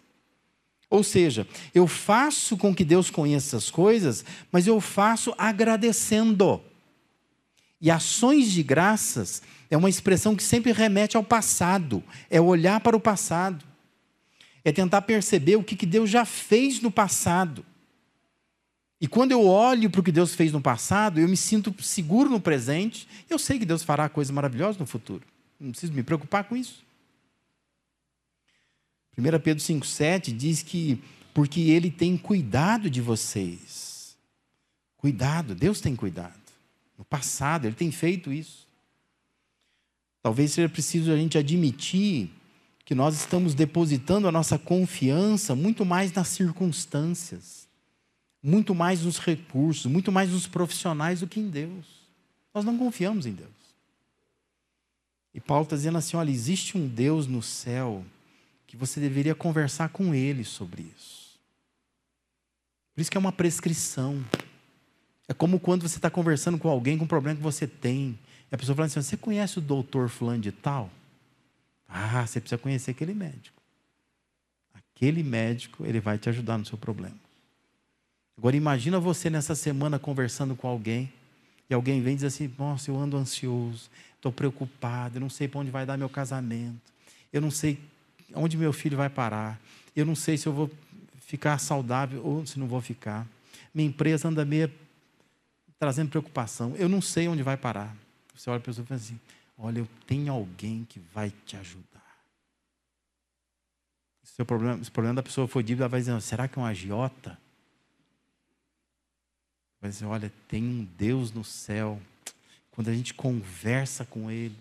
Ou 0.89 1.03
seja, 1.03 1.47
eu 1.75 1.87
faço 1.87 2.57
com 2.57 2.75
que 2.75 2.85
Deus 2.85 3.11
conheça 3.11 3.57
essas 3.57 3.71
coisas, 3.71 4.25
mas 4.53 4.67
eu 4.67 4.81
faço 4.81 5.35
agradecendo. 5.37 6.61
E 7.81 7.91
ações 7.91 8.53
de 8.53 8.63
graças 8.63 9.43
é 9.69 9.77
uma 9.77 9.91
expressão 9.91 10.37
que 10.37 10.43
sempre 10.43 10.73
remete 10.73 11.17
ao 11.17 11.25
passado, 11.25 12.03
é 12.31 12.41
olhar 12.41 12.81
para 12.81 12.97
o 12.97 13.01
passado, 13.01 13.65
é 14.67 14.73
tentar 14.73 15.03
perceber 15.03 15.57
o 15.57 15.65
que 15.65 15.87
Deus 15.87 16.11
já 16.11 16.25
fez 16.25 16.81
no 16.81 16.91
passado 16.91 17.65
e 19.01 19.07
quando 19.07 19.33
eu 19.33 19.47
olho 19.47 19.91
para 19.91 20.01
o 20.01 20.05
que 20.05 20.13
Deus 20.13 20.35
fez 20.35 20.53
no 20.53 20.61
passado, 20.61 21.21
eu 21.21 21.29
me 21.29 21.37
sinto 21.37 21.75
seguro 21.83 22.31
no 22.31 22.41
presente. 22.41 23.07
Eu 23.29 23.39
sei 23.39 23.59
que 23.59 23.67
Deus 23.67 23.83
fará 23.83 24.09
coisas 24.09 24.31
maravilhosas 24.31 24.79
no 24.79 24.87
futuro. 24.87 25.23
Não 25.61 25.71
preciso 25.71 25.93
me 25.93 26.03
preocupar 26.03 26.45
com 26.45 26.57
isso. 26.57 26.85
1 29.19 29.23
Pedro 29.41 29.63
5,7 29.63 30.35
diz 30.35 30.63
que 30.63 31.03
porque 31.35 31.61
Ele 31.61 31.91
tem 31.91 32.17
cuidado 32.17 32.89
de 32.89 33.03
vocês. 33.03 34.17
Cuidado, 34.97 35.55
Deus 35.55 35.81
tem 35.81 35.95
cuidado. 35.95 36.35
No 36.97 37.05
passado, 37.05 37.67
Ele 37.67 37.75
tem 37.75 37.91
feito 37.91 38.33
isso. 38.33 38.67
Talvez 40.23 40.53
seja 40.53 40.69
preciso 40.69 41.13
a 41.13 41.17
gente 41.17 41.37
admitir 41.37 42.31
que 42.87 42.94
nós 42.94 43.14
estamos 43.14 43.55
depositando 43.55 44.27
a 44.27 44.33
nossa 44.33 44.59
confiança 44.59 45.55
muito 45.55 45.85
mais 45.85 46.11
nas 46.12 46.29
circunstâncias 46.29 47.66
muito 48.46 48.77
mais 48.77 49.03
nos 49.03 49.18
recursos, 49.18 49.87
muito 49.87 50.12
mais 50.12 50.31
nos 50.31 50.46
profissionais 50.46 51.18
do 51.18 51.27
que 51.27 51.40
em 51.40 51.49
Deus. 51.49 51.85
Nós 52.55 52.64
não 52.64 52.79
confiamos 52.79 53.27
em 53.27 53.33
Deus. 53.33 53.51
E 55.35 55.40
Paulo 55.40 55.64
está 55.64 55.75
dizendo 55.75 55.99
assim: 55.99 56.16
olha, 56.16 56.31
existe 56.31 56.79
um 56.79 56.87
Deus 56.87 57.27
no 57.27 57.42
céu 57.42 58.05
que 58.64 58.77
você 58.77 59.01
deveria 59.01 59.35
conversar 59.35 59.88
com 59.88 60.14
Ele 60.14 60.44
sobre 60.44 60.83
isso. 60.96 61.40
Por 62.94 63.01
isso 63.01 63.11
que 63.11 63.16
é 63.16 63.20
uma 63.20 63.33
prescrição. 63.33 64.25
É 65.27 65.35
como 65.35 65.59
quando 65.59 65.83
você 65.83 65.99
está 65.99 66.09
conversando 66.09 66.57
com 66.57 66.68
alguém 66.68 66.96
com 66.96 67.03
um 67.03 67.09
problema 67.09 67.37
que 67.37 67.42
você 67.42 67.66
tem. 67.66 68.16
E 68.51 68.55
a 68.55 68.59
pessoa 68.59 68.77
fala 68.77 68.87
assim: 68.87 69.03
você 69.03 69.16
conhece 69.16 69.59
o 69.59 69.61
doutor 69.61 70.09
fulano 70.09 70.40
de 70.40 70.53
tal? 70.53 70.88
Ah, 71.99 72.27
você 72.27 72.41
precisa 72.41 72.59
conhecer 72.59 72.91
aquele 72.91 73.15
médico. 73.15 73.57
Aquele 74.75 75.23
médico, 75.23 75.87
ele 75.87 75.99
vai 75.99 76.19
te 76.19 76.29
ajudar 76.29 76.59
no 76.59 76.67
seu 76.67 76.77
problema. 76.77 77.17
Agora 78.37 78.55
imagina 78.55 79.01
você 79.01 79.31
nessa 79.31 79.55
semana 79.55 79.99
conversando 79.99 80.55
com 80.55 80.69
alguém 80.69 81.11
e 81.71 81.75
alguém 81.75 82.03
vem 82.03 82.13
e 82.13 82.17
diz 82.17 82.25
assim: 82.25 82.53
Nossa, 82.59 82.91
eu 82.91 82.99
ando 82.99 83.17
ansioso, 83.17 83.89
estou 84.15 84.31
preocupado, 84.31 85.17
eu 85.17 85.21
não 85.21 85.31
sei 85.31 85.49
para 85.49 85.61
onde 85.61 85.71
vai 85.71 85.87
dar 85.87 85.97
meu 85.97 86.09
casamento, 86.11 86.93
eu 87.33 87.41
não 87.41 87.51
sei 87.51 87.79
onde 88.35 88.59
meu 88.59 88.75
filho 88.75 88.99
vai 88.99 89.09
parar, 89.09 89.59
eu 89.95 90.05
não 90.05 90.15
sei 90.15 90.37
se 90.37 90.47
eu 90.47 90.53
vou 90.53 90.71
ficar 91.21 91.59
saudável 91.59 92.23
ou 92.23 92.45
se 92.45 92.59
não 92.59 92.67
vou 92.67 92.83
ficar. 92.83 93.27
Minha 93.75 93.89
empresa 93.89 94.29
anda 94.29 94.45
meio 94.45 94.71
trazendo 95.79 96.11
preocupação, 96.11 96.75
eu 96.77 96.91
não 96.91 97.01
sei 97.01 97.27
onde 97.27 97.43
vai 97.43 97.57
parar. 97.57 97.97
Você 98.35 98.51
olha 98.51 98.61
para 98.61 98.71
a 98.71 98.75
pessoa 98.75 98.85
e 98.85 98.89
fala 98.89 99.01
assim: 99.01 99.19
Olha, 99.59 99.79
eu 99.79 99.88
tenho 100.07 100.33
alguém 100.33 100.85
que 100.85 100.99
vai 100.99 101.33
te 101.45 101.57
ajudar. 101.57 101.97
Se 104.23 104.42
o 104.42 104.45
problema, 104.45 104.83
se 104.85 104.90
o 104.90 104.92
problema 104.92 105.16
da 105.16 105.23
pessoa 105.23 105.49
for 105.49 105.62
dívida, 105.62 105.85
ela 105.85 105.88
vai 105.88 106.01
dizer: 106.01 106.21
será 106.21 106.47
que 106.47 106.59
é 106.59 106.62
um 106.62 106.66
agiota? 106.66 107.38
Vai 109.81 109.90
dizer: 109.90 110.05
olha, 110.05 110.33
tem 110.47 110.62
um 110.62 110.85
Deus 110.85 111.33
no 111.33 111.42
céu. 111.42 112.01
Quando 112.71 112.88
a 112.88 112.95
gente 112.95 113.14
conversa 113.14 114.05
com 114.05 114.31
Ele, 114.31 114.59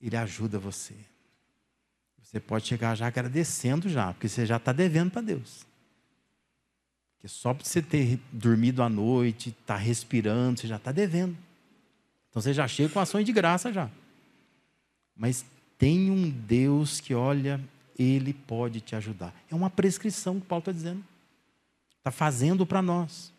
Ele 0.00 0.16
ajuda 0.16 0.58
você. 0.58 0.94
Você 2.22 2.38
pode 2.38 2.66
chegar 2.66 2.94
já 2.94 3.06
agradecendo 3.06 3.88
já, 3.88 4.12
porque 4.12 4.28
você 4.28 4.44
já 4.44 4.58
está 4.58 4.70
devendo 4.70 5.10
para 5.10 5.22
Deus. 5.22 5.64
Porque 7.14 7.28
só 7.28 7.54
para 7.54 7.64
você 7.64 7.80
ter 7.80 8.20
dormido 8.30 8.82
à 8.82 8.88
noite, 8.90 9.48
estar 9.48 9.74
tá 9.74 9.76
respirando, 9.76 10.60
você 10.60 10.66
já 10.66 10.76
está 10.76 10.92
devendo. 10.92 11.34
Então 12.38 12.42
você 12.42 12.54
já 12.54 12.68
chega 12.68 12.90
com 12.90 13.00
ações 13.00 13.26
de 13.26 13.32
graça 13.32 13.72
já. 13.72 13.90
Mas 15.16 15.44
tem 15.76 16.08
um 16.08 16.30
Deus 16.30 17.00
que, 17.00 17.12
olha, 17.12 17.60
Ele 17.98 18.32
pode 18.32 18.80
te 18.80 18.94
ajudar. 18.94 19.34
É 19.50 19.56
uma 19.56 19.68
prescrição 19.68 20.38
que 20.38 20.46
Paulo 20.46 20.60
está 20.60 20.70
dizendo. 20.70 21.04
Está 21.98 22.12
fazendo 22.12 22.64
para 22.64 22.80
nós. 22.80 23.32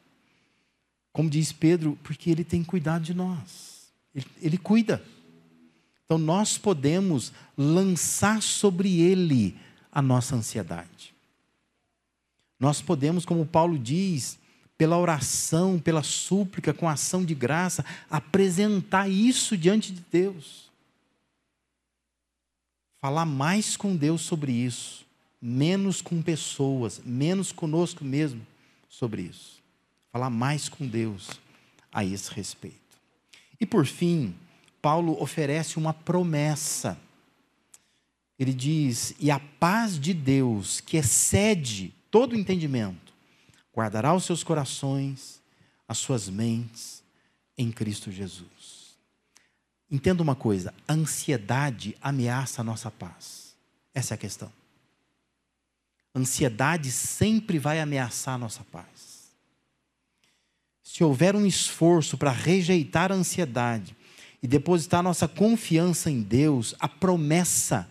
Como 1.14 1.30
diz 1.30 1.54
Pedro, 1.54 1.98
porque 2.04 2.30
Ele 2.30 2.44
tem 2.44 2.62
cuidado 2.62 3.04
de 3.04 3.14
nós. 3.14 3.90
Ele, 4.14 4.26
ele 4.42 4.58
cuida. 4.58 5.02
Então 6.04 6.18
nós 6.18 6.58
podemos 6.58 7.32
lançar 7.58 8.42
sobre 8.42 9.00
Ele 9.00 9.56
a 9.90 10.02
nossa 10.02 10.36
ansiedade. 10.36 11.16
Nós 12.60 12.82
podemos, 12.82 13.24
como 13.26 13.46
Paulo 13.46 13.80
diz, 13.80 14.38
pela 14.80 14.98
oração, 14.98 15.78
pela 15.78 16.02
súplica, 16.02 16.74
com 16.74 16.88
ação 16.88 17.26
de 17.26 17.36
graça, 17.36 17.84
apresentar 18.10 19.10
isso 19.10 19.58
diante 19.58 19.92
de 19.92 20.02
Deus. 20.10 20.72
Falar 23.02 23.26
mais 23.26 23.76
com 23.76 23.94
Deus 23.94 24.22
sobre 24.22 24.54
isso, 24.54 25.06
menos 25.42 26.02
com 26.02 26.22
pessoas, 26.22 27.02
menos 27.04 27.52
conosco 27.52 28.06
mesmo 28.06 28.42
sobre 28.90 29.24
isso. 29.24 29.62
Falar 30.14 30.30
mais 30.30 30.70
com 30.70 30.88
Deus 30.88 31.30
a 31.92 32.06
esse 32.06 32.32
respeito. 32.34 32.78
E 33.60 33.66
por 33.66 33.86
fim, 33.86 34.34
Paulo 34.82 35.22
oferece 35.22 35.78
uma 35.78 35.94
promessa. 35.94 36.98
Ele 38.40 38.54
diz: 38.54 39.14
E 39.20 39.30
a 39.30 39.40
paz 39.40 40.00
de 40.00 40.14
Deus, 40.14 40.80
que 40.80 40.96
excede 40.96 41.94
todo 42.10 42.34
entendimento, 42.34 43.09
guardará 43.76 44.14
os 44.14 44.26
seus 44.26 44.44
corações, 44.44 45.42
as 45.88 45.98
suas 45.98 46.30
mentes 46.30 47.04
em 47.58 47.72
Cristo 47.72 48.12
Jesus. 48.12 48.98
Entenda 49.90 50.22
uma 50.22 50.36
coisa: 50.36 50.74
a 50.88 50.94
ansiedade 50.94 51.96
ameaça 52.02 52.62
a 52.62 52.64
nossa 52.64 52.92
paz. 52.92 53.56
Essa 53.94 54.14
é 54.14 54.16
a 54.16 54.18
questão. 54.18 54.52
A 56.14 56.20
ansiedade 56.20 56.92
sempre 56.92 57.60
vai 57.60 57.80
ameaçar 57.80 58.36
a 58.36 58.38
nossa 58.38 58.64
paz. 58.64 59.30
Se 60.84 61.04
houver 61.04 61.36
um 61.36 61.46
esforço 61.46 62.18
para 62.18 62.32
rejeitar 62.32 63.12
a 63.12 63.16
ansiedade 63.16 63.96
e 64.42 64.48
depositar 64.48 65.04
nossa 65.04 65.28
confiança 65.28 66.10
em 66.10 66.22
Deus, 66.22 66.76
a 66.80 66.88
promessa 66.88 67.90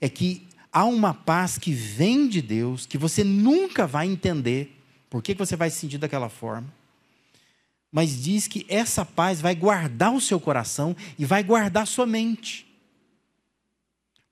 é 0.00 0.08
que 0.08 0.46
há 0.72 0.84
uma 0.84 1.14
paz 1.14 1.58
que 1.58 1.72
vem 1.72 2.28
de 2.28 2.42
Deus, 2.42 2.86
que 2.86 2.98
você 2.98 3.22
nunca 3.22 3.86
vai 3.86 4.06
entender 4.08 4.73
por 5.14 5.22
que 5.22 5.32
você 5.32 5.54
vai 5.54 5.70
se 5.70 5.76
sentir 5.76 5.96
daquela 5.96 6.28
forma. 6.28 6.66
Mas 7.88 8.20
diz 8.20 8.48
que 8.48 8.66
essa 8.68 9.04
paz 9.04 9.40
vai 9.40 9.54
guardar 9.54 10.12
o 10.12 10.20
seu 10.20 10.40
coração 10.40 10.96
e 11.16 11.24
vai 11.24 11.40
guardar 11.44 11.86
sua 11.86 12.04
mente. 12.04 12.66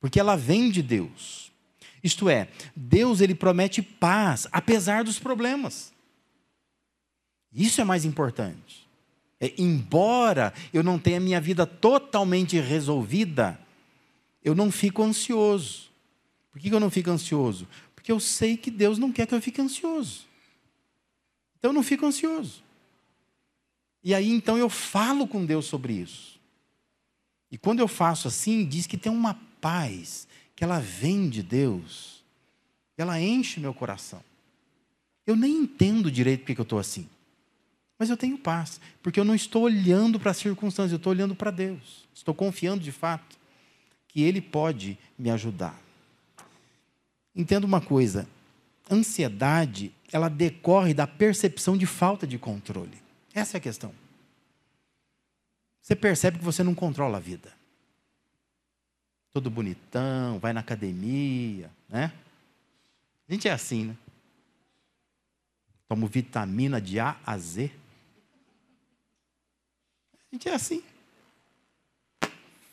Porque 0.00 0.18
ela 0.18 0.34
vem 0.34 0.72
de 0.72 0.82
Deus. 0.82 1.52
Isto 2.02 2.28
é, 2.28 2.48
Deus 2.74 3.20
ele 3.20 3.32
promete 3.32 3.80
paz 3.80 4.48
apesar 4.50 5.04
dos 5.04 5.20
problemas. 5.20 5.92
Isso 7.52 7.80
é 7.80 7.84
mais 7.84 8.04
importante. 8.04 8.84
É, 9.38 9.54
embora 9.56 10.52
eu 10.74 10.82
não 10.82 10.98
tenha 10.98 11.20
minha 11.20 11.40
vida 11.40 11.64
totalmente 11.64 12.58
resolvida, 12.58 13.56
eu 14.42 14.52
não 14.52 14.72
fico 14.72 15.00
ansioso. 15.00 15.92
Por 16.50 16.60
que 16.60 16.74
eu 16.74 16.80
não 16.80 16.90
fico 16.90 17.08
ansioso? 17.08 17.68
Porque 17.94 18.10
eu 18.10 18.18
sei 18.18 18.56
que 18.56 18.68
Deus 18.68 18.98
não 18.98 19.12
quer 19.12 19.28
que 19.28 19.34
eu 19.36 19.40
fique 19.40 19.60
ansioso. 19.60 20.31
Então 21.62 21.70
eu 21.70 21.74
não 21.74 21.82
fico 21.84 22.04
ansioso. 22.04 22.60
E 24.02 24.12
aí 24.12 24.28
então 24.32 24.58
eu 24.58 24.68
falo 24.68 25.28
com 25.28 25.46
Deus 25.46 25.64
sobre 25.66 25.92
isso. 25.92 26.40
E 27.52 27.56
quando 27.56 27.78
eu 27.78 27.86
faço 27.86 28.26
assim, 28.26 28.66
diz 28.66 28.84
que 28.84 28.98
tem 28.98 29.12
uma 29.12 29.38
paz 29.60 30.26
que 30.56 30.64
ela 30.64 30.80
vem 30.80 31.28
de 31.28 31.40
Deus, 31.40 32.24
ela 32.96 33.20
enche 33.20 33.60
meu 33.60 33.72
coração. 33.72 34.20
Eu 35.24 35.36
nem 35.36 35.58
entendo 35.58 36.10
direito 36.10 36.40
porque 36.40 36.60
eu 36.60 36.64
estou 36.64 36.80
assim, 36.80 37.08
mas 37.96 38.10
eu 38.10 38.16
tenho 38.16 38.36
paz, 38.36 38.80
porque 39.00 39.20
eu 39.20 39.24
não 39.24 39.36
estou 39.36 39.62
olhando 39.62 40.18
para 40.18 40.32
as 40.32 40.38
circunstâncias, 40.38 40.90
eu 40.90 40.96
estou 40.96 41.12
olhando 41.12 41.36
para 41.36 41.52
Deus. 41.52 42.08
Estou 42.12 42.34
confiando 42.34 42.82
de 42.82 42.90
fato 42.90 43.38
que 44.08 44.20
Ele 44.20 44.40
pode 44.40 44.98
me 45.16 45.30
ajudar. 45.30 45.80
Entenda 47.36 47.64
uma 47.64 47.80
coisa: 47.80 48.28
ansiedade, 48.90 49.92
ela 50.12 50.28
decorre 50.28 50.94
da 50.94 51.06
percepção 51.06 51.76
de 51.76 51.86
falta 51.86 52.26
de 52.26 52.38
controle. 52.38 53.02
Essa 53.34 53.56
é 53.56 53.58
a 53.58 53.60
questão. 53.60 53.94
Você 55.80 55.96
percebe 55.96 56.38
que 56.38 56.44
você 56.44 56.62
não 56.62 56.74
controla 56.74 57.16
a 57.16 57.20
vida. 57.20 57.52
Todo 59.32 59.50
bonitão, 59.50 60.38
vai 60.38 60.52
na 60.52 60.60
academia, 60.60 61.70
né? 61.88 62.12
A 63.28 63.32
gente 63.32 63.48
é 63.48 63.52
assim, 63.52 63.86
né? 63.86 63.96
Tomo 65.88 66.06
vitamina 66.06 66.80
de 66.80 67.00
A 67.00 67.16
a 67.24 67.38
Z. 67.38 67.70
A 70.12 70.34
gente 70.34 70.48
é 70.48 70.54
assim. 70.54 70.82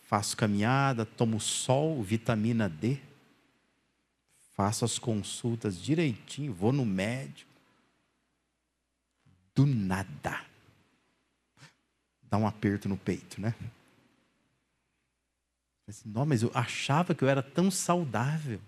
Faço 0.08 0.36
caminhada, 0.36 1.06
tomo 1.06 1.40
sol, 1.40 2.02
vitamina 2.04 2.68
D 2.68 3.00
faço 4.60 4.84
as 4.84 5.00
consultas 5.00 5.82
direitinho, 5.82 6.54
vou 6.54 6.74
no 6.74 6.86
médico. 6.86 7.50
Do 9.56 9.66
nada. 9.66 10.46
Dá 12.24 12.38
um 12.38 12.46
aperto 12.46 12.90
no 12.90 12.98
peito, 12.98 13.40
né? 13.40 13.56
Assim, 15.88 16.10
não, 16.10 16.26
mas 16.26 16.44
eu 16.44 16.52
achava 16.54 17.16
que 17.16 17.24
eu 17.24 17.30
era 17.30 17.42
tão 17.42 17.72
saudável. 17.72 18.60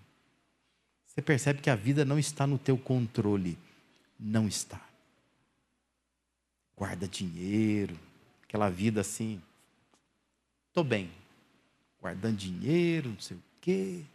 Você 1.05 1.21
percebe 1.21 1.59
que 1.59 1.69
a 1.69 1.75
vida 1.75 2.05
não 2.05 2.17
está 2.17 2.47
no 2.47 2.57
teu 2.57 2.77
controle. 2.77 3.59
Não 4.17 4.47
está. 4.47 4.79
Guarda 6.73 7.05
dinheiro, 7.05 7.99
aquela 8.43 8.69
vida 8.69 9.01
assim. 9.01 9.41
Estou 10.69 10.85
bem. 10.85 11.11
Guardando 11.99 12.37
dinheiro, 12.37 13.09
não 13.09 13.19
sei 13.19 13.35
o 13.35 13.43
quê 13.59 14.05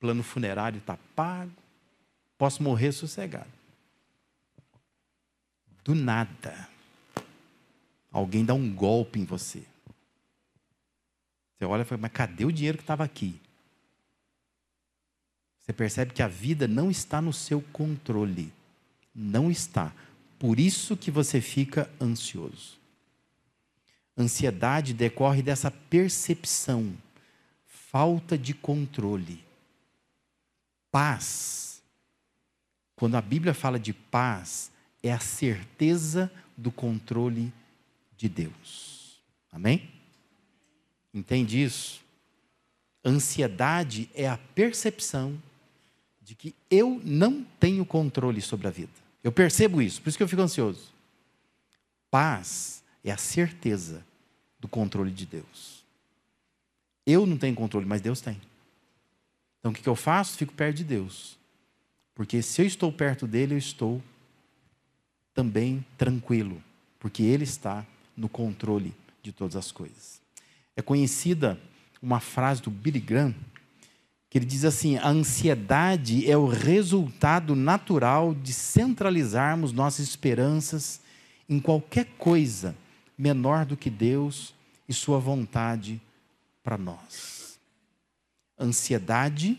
plano 0.00 0.22
funerário 0.22 0.78
está 0.78 0.96
pago, 1.14 1.52
posso 2.38 2.62
morrer 2.62 2.90
sossegado. 2.90 3.50
Do 5.84 5.94
nada, 5.94 6.68
alguém 8.10 8.44
dá 8.44 8.54
um 8.54 8.74
golpe 8.74 9.20
em 9.20 9.24
você. 9.24 9.62
Você 11.58 11.64
olha 11.66 11.82
e 11.82 11.84
fala, 11.84 12.00
mas 12.00 12.12
cadê 12.12 12.46
o 12.46 12.52
dinheiro 12.52 12.78
que 12.78 12.84
estava 12.84 13.04
aqui? 13.04 13.38
Você 15.60 15.72
percebe 15.72 16.14
que 16.14 16.22
a 16.22 16.28
vida 16.28 16.66
não 16.66 16.90
está 16.90 17.20
no 17.20 17.32
seu 17.32 17.60
controle. 17.72 18.50
Não 19.14 19.50
está. 19.50 19.92
Por 20.38 20.58
isso 20.58 20.96
que 20.96 21.10
você 21.10 21.40
fica 21.40 21.90
ansioso. 22.00 22.78
Ansiedade 24.16 24.94
decorre 24.94 25.42
dessa 25.42 25.70
percepção, 25.70 26.94
falta 27.66 28.36
de 28.36 28.54
controle 28.54 29.49
paz, 30.90 31.82
quando 32.96 33.16
a 33.16 33.20
Bíblia 33.20 33.54
fala 33.54 33.78
de 33.78 33.92
paz, 33.92 34.70
é 35.02 35.12
a 35.12 35.18
certeza 35.18 36.30
do 36.56 36.70
controle 36.70 37.52
de 38.16 38.28
Deus. 38.28 39.20
Amém? 39.50 39.90
Entende 41.12 41.62
isso? 41.62 42.02
Ansiedade 43.04 44.10
é 44.14 44.28
a 44.28 44.38
percepção 44.54 45.40
de 46.20 46.34
que 46.34 46.54
eu 46.70 47.00
não 47.02 47.44
tenho 47.58 47.84
controle 47.84 48.40
sobre 48.42 48.68
a 48.68 48.70
vida. 48.70 48.92
Eu 49.24 49.32
percebo 49.32 49.80
isso, 49.80 50.00
por 50.00 50.08
isso 50.08 50.18
que 50.18 50.22
eu 50.22 50.28
fico 50.28 50.42
ansioso. 50.42 50.92
Paz 52.10 52.82
é 53.02 53.10
a 53.10 53.16
certeza 53.16 54.04
do 54.58 54.68
controle 54.68 55.10
de 55.10 55.24
Deus. 55.24 55.84
Eu 57.06 57.26
não 57.26 57.36
tenho 57.36 57.54
controle, 57.54 57.86
mas 57.86 58.00
Deus 58.00 58.20
tem. 58.20 58.40
Então 59.60 59.70
o 59.70 59.74
que 59.74 59.88
eu 59.88 59.94
faço? 59.94 60.36
Fico 60.36 60.52
perto 60.52 60.78
de 60.78 60.84
Deus. 60.84 61.38
Porque 62.14 62.42
se 62.42 62.62
eu 62.62 62.66
estou 62.66 62.90
perto 62.90 63.26
dele, 63.26 63.54
eu 63.54 63.58
estou 63.58 64.02
também 65.32 65.84
tranquilo. 65.96 66.62
Porque 66.98 67.22
ele 67.22 67.44
está 67.44 67.86
no 68.16 68.28
controle 68.28 68.92
de 69.22 69.32
todas 69.32 69.56
as 69.56 69.70
coisas. 69.70 70.20
É 70.74 70.82
conhecida 70.82 71.58
uma 72.02 72.20
frase 72.20 72.62
do 72.62 72.70
Billy 72.70 73.00
Graham, 73.00 73.34
que 74.28 74.38
ele 74.38 74.46
diz 74.46 74.64
assim: 74.64 74.96
a 74.96 75.08
ansiedade 75.08 76.30
é 76.30 76.36
o 76.36 76.46
resultado 76.46 77.54
natural 77.54 78.34
de 78.34 78.52
centralizarmos 78.52 79.72
nossas 79.72 80.06
esperanças 80.06 81.00
em 81.48 81.58
qualquer 81.60 82.06
coisa 82.16 82.76
menor 83.16 83.66
do 83.66 83.76
que 83.76 83.90
Deus 83.90 84.54
e 84.88 84.94
Sua 84.94 85.18
vontade 85.18 86.00
para 86.62 86.78
nós. 86.78 87.39
Ansiedade 88.60 89.58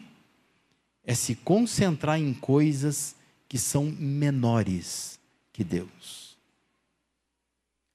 é 1.03 1.15
se 1.15 1.33
concentrar 1.35 2.19
em 2.19 2.33
coisas 2.33 3.15
que 3.49 3.57
são 3.57 3.85
menores 3.85 5.19
que 5.51 5.63
Deus. 5.63 6.37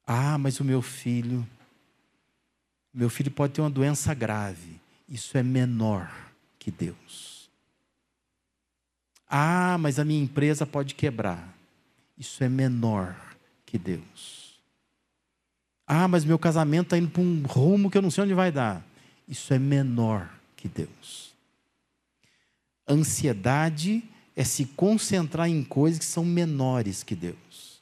Ah, 0.05 0.37
mas 0.37 0.59
o 0.59 0.65
meu 0.65 0.83
filho, 0.83 1.47
meu 2.93 3.09
filho 3.09 3.31
pode 3.31 3.53
ter 3.53 3.61
uma 3.61 3.71
doença 3.71 4.13
grave. 4.13 4.81
Isso 5.09 5.39
é 5.39 5.43
menor 5.43 6.13
que 6.59 6.71
Deus. 6.71 7.49
Ah, 9.29 9.77
mas 9.79 9.99
a 9.99 10.05
minha 10.05 10.23
empresa 10.23 10.67
pode 10.67 10.95
quebrar. 10.95 11.57
Isso 12.19 12.43
é 12.43 12.49
menor 12.49 13.17
que 13.65 13.79
Deus. 13.79 14.61
Ah, 15.87 16.09
mas 16.09 16.25
meu 16.25 16.39
casamento 16.39 16.87
está 16.87 16.99
indo 16.99 17.11
para 17.11 17.23
um 17.23 17.43
rumo 17.45 17.91
que 17.91 17.97
eu 17.97 18.03
não 18.03 18.11
sei 18.11 18.25
onde 18.25 18.35
vai 18.35 18.51
dar. 18.51 18.85
Isso 19.29 19.55
é 19.55 19.59
menor 19.59 20.36
que 20.67 20.83
Deus. 20.83 21.33
Ansiedade 22.89 24.03
é 24.35 24.45
se 24.45 24.67
concentrar 24.67 25.49
em 25.49 25.65
coisas 25.65 25.99
que 25.99 26.05
são 26.05 26.25
menores 26.25 27.03
que 27.03 27.15
Deus. 27.15 27.81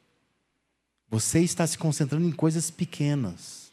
Você 1.08 1.40
está 1.40 1.66
se 1.66 1.76
concentrando 1.76 2.26
em 2.26 2.32
coisas 2.32 2.70
pequenas. 2.70 3.72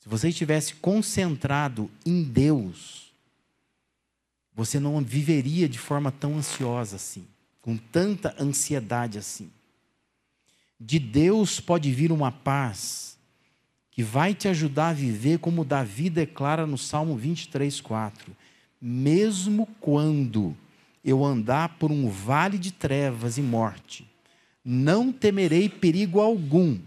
Se 0.00 0.08
você 0.08 0.28
estivesse 0.28 0.74
concentrado 0.74 1.90
em 2.04 2.22
Deus, 2.22 3.12
você 4.54 4.78
não 4.78 5.00
viveria 5.02 5.68
de 5.68 5.78
forma 5.78 6.12
tão 6.12 6.36
ansiosa 6.36 6.96
assim, 6.96 7.26
com 7.60 7.76
tanta 7.76 8.34
ansiedade 8.38 9.18
assim. 9.18 9.50
De 10.78 10.98
Deus 10.98 11.58
pode 11.58 11.90
vir 11.92 12.12
uma 12.12 12.30
paz 12.30 13.15
que 13.96 14.02
vai 14.02 14.34
te 14.34 14.46
ajudar 14.46 14.90
a 14.90 14.92
viver 14.92 15.38
como 15.38 15.64
Davi 15.64 16.10
declara 16.10 16.66
no 16.66 16.76
Salmo 16.76 17.16
23, 17.16 17.80
4. 17.80 18.36
Mesmo 18.78 19.66
quando 19.80 20.54
eu 21.02 21.24
andar 21.24 21.78
por 21.78 21.90
um 21.90 22.10
vale 22.10 22.58
de 22.58 22.70
trevas 22.70 23.38
e 23.38 23.40
morte, 23.40 24.06
não 24.62 25.10
temerei 25.10 25.70
perigo 25.70 26.20
algum, 26.20 26.78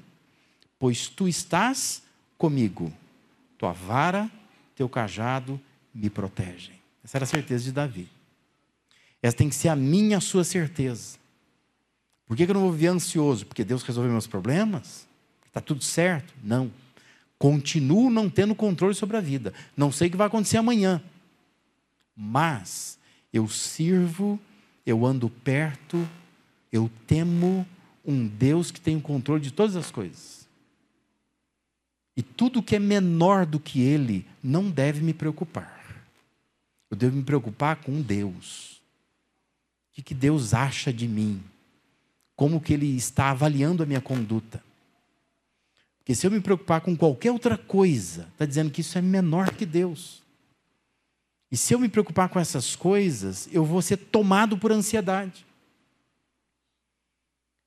pois 0.77 1.07
tu 1.07 1.27
estás 1.27 2.03
comigo. 2.37 2.93
Tua 3.57 3.71
vara, 3.71 4.29
teu 4.75 4.87
cajado 4.87 5.59
me 5.91 6.11
protegem. 6.11 6.75
Essa 7.03 7.17
era 7.17 7.23
a 7.23 7.27
certeza 7.27 7.63
de 7.63 7.71
Davi. 7.71 8.07
Essa 9.19 9.35
tem 9.35 9.49
que 9.49 9.55
ser 9.55 9.69
a 9.69 9.75
minha, 9.75 10.17
a 10.17 10.21
sua 10.21 10.43
certeza. 10.43 11.17
Por 12.27 12.37
que 12.37 12.43
eu 12.43 12.53
não 12.53 12.61
vou 12.61 12.71
viver 12.71 12.89
ansioso? 12.89 13.47
Porque 13.47 13.63
Deus 13.63 13.81
resolveu 13.81 14.11
meus 14.11 14.27
problemas? 14.27 15.07
Está 15.47 15.59
tudo 15.59 15.83
certo? 15.83 16.31
Não. 16.43 16.71
Continuo 17.39 18.11
não 18.11 18.29
tendo 18.29 18.53
controle 18.53 18.93
sobre 18.93 19.17
a 19.17 19.21
vida. 19.21 19.53
Não 19.75 19.91
sei 19.91 20.07
o 20.07 20.11
que 20.11 20.17
vai 20.17 20.27
acontecer 20.27 20.57
amanhã. 20.57 21.01
Mas 22.15 22.99
eu 23.33 23.47
sirvo, 23.47 24.39
eu 24.85 25.05
ando 25.05 25.29
perto, 25.29 26.07
eu 26.71 26.91
temo 27.07 27.65
um 28.05 28.27
Deus 28.27 28.69
que 28.69 28.79
tem 28.79 28.95
o 28.97 29.01
controle 29.01 29.41
de 29.41 29.51
todas 29.51 29.75
as 29.75 29.89
coisas. 29.89 30.47
E 32.15 32.21
tudo 32.21 32.61
que 32.61 32.75
é 32.75 32.79
menor 32.79 33.45
do 33.45 33.59
que 33.59 33.81
Ele 33.81 34.25
não 34.43 34.69
deve 34.69 35.01
me 35.01 35.13
preocupar. 35.13 35.79
Eu 36.91 36.97
devo 36.97 37.15
me 37.15 37.23
preocupar 37.23 37.77
com 37.77 38.01
Deus. 38.01 38.81
O 39.97 40.01
que 40.03 40.13
Deus 40.13 40.53
acha 40.53 40.93
de 40.93 41.07
mim? 41.07 41.41
como 42.39 42.61
que 42.61 42.71
ele 42.71 42.95
está 42.95 43.31
avaliando 43.31 43.83
a 43.83 43.85
minha 43.85 43.99
conduta. 43.99 44.63
Porque 46.09 46.15
se 46.15 46.25
eu 46.25 46.31
me 46.31 46.41
preocupar 46.41 46.81
com 46.81 46.97
qualquer 46.97 47.31
outra 47.31 47.55
coisa, 47.55 48.27
está 48.31 48.43
dizendo 48.43 48.71
que 48.71 48.81
isso 48.81 48.97
é 48.97 49.01
menor 49.01 49.53
que 49.53 49.63
Deus. 49.63 50.23
E 51.51 51.55
se 51.55 51.71
eu 51.71 51.79
me 51.79 51.87
preocupar 51.87 52.29
com 52.29 52.39
essas 52.39 52.75
coisas, 52.75 53.47
eu 53.51 53.63
vou 53.63 53.79
ser 53.79 53.97
tomado 53.97 54.57
por 54.57 54.71
ansiedade. 54.71 55.45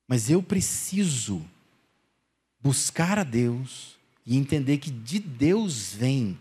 Mas 0.08 0.28
eu 0.28 0.42
preciso 0.42 1.40
buscar 2.60 3.16
a 3.16 3.22
Deus 3.22 3.96
e 4.26 4.36
entender 4.36 4.78
que 4.78 4.90
de 4.90 5.20
Deus 5.20 5.92
vem 5.92 6.36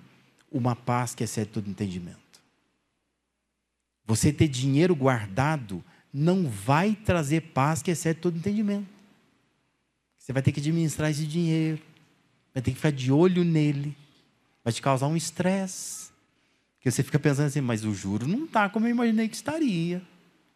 uma 0.52 0.76
paz 0.76 1.14
que 1.14 1.24
excede 1.24 1.52
todo 1.52 1.70
entendimento. 1.70 2.42
Você 4.06 4.34
ter 4.34 4.48
dinheiro 4.48 4.96
guardado 4.96 5.84
não 6.12 6.50
vai 6.50 6.96
trazer 6.96 7.42
paz 7.54 7.84
que 7.84 7.92
excede 7.92 8.22
todo 8.22 8.40
entendimento. 8.40 8.90
Você 10.18 10.34
vai 10.34 10.42
ter 10.42 10.52
que 10.52 10.60
administrar 10.60 11.12
esse 11.12 11.28
dinheiro, 11.28 11.90
vai 12.54 12.62
ter 12.62 12.72
que 12.72 12.78
ficar 12.78 12.92
de 12.92 13.12
olho 13.12 13.44
nele, 13.44 13.96
vai 14.64 14.74
te 14.74 14.82
causar 14.82 15.08
um 15.08 15.16
estresse. 15.16 16.12
Porque 16.76 16.90
você 16.90 17.04
fica 17.04 17.20
pensando 17.20 17.48
assim, 17.48 17.62
mas 17.62 17.86
o 17.86 17.94
juro 17.94 18.28
não 18.28 18.46
está 18.46 18.70
como 18.70 18.88
eu 18.88 18.92
imaginei 18.92 19.30
que 19.30 19.36
estaria. 19.36 20.02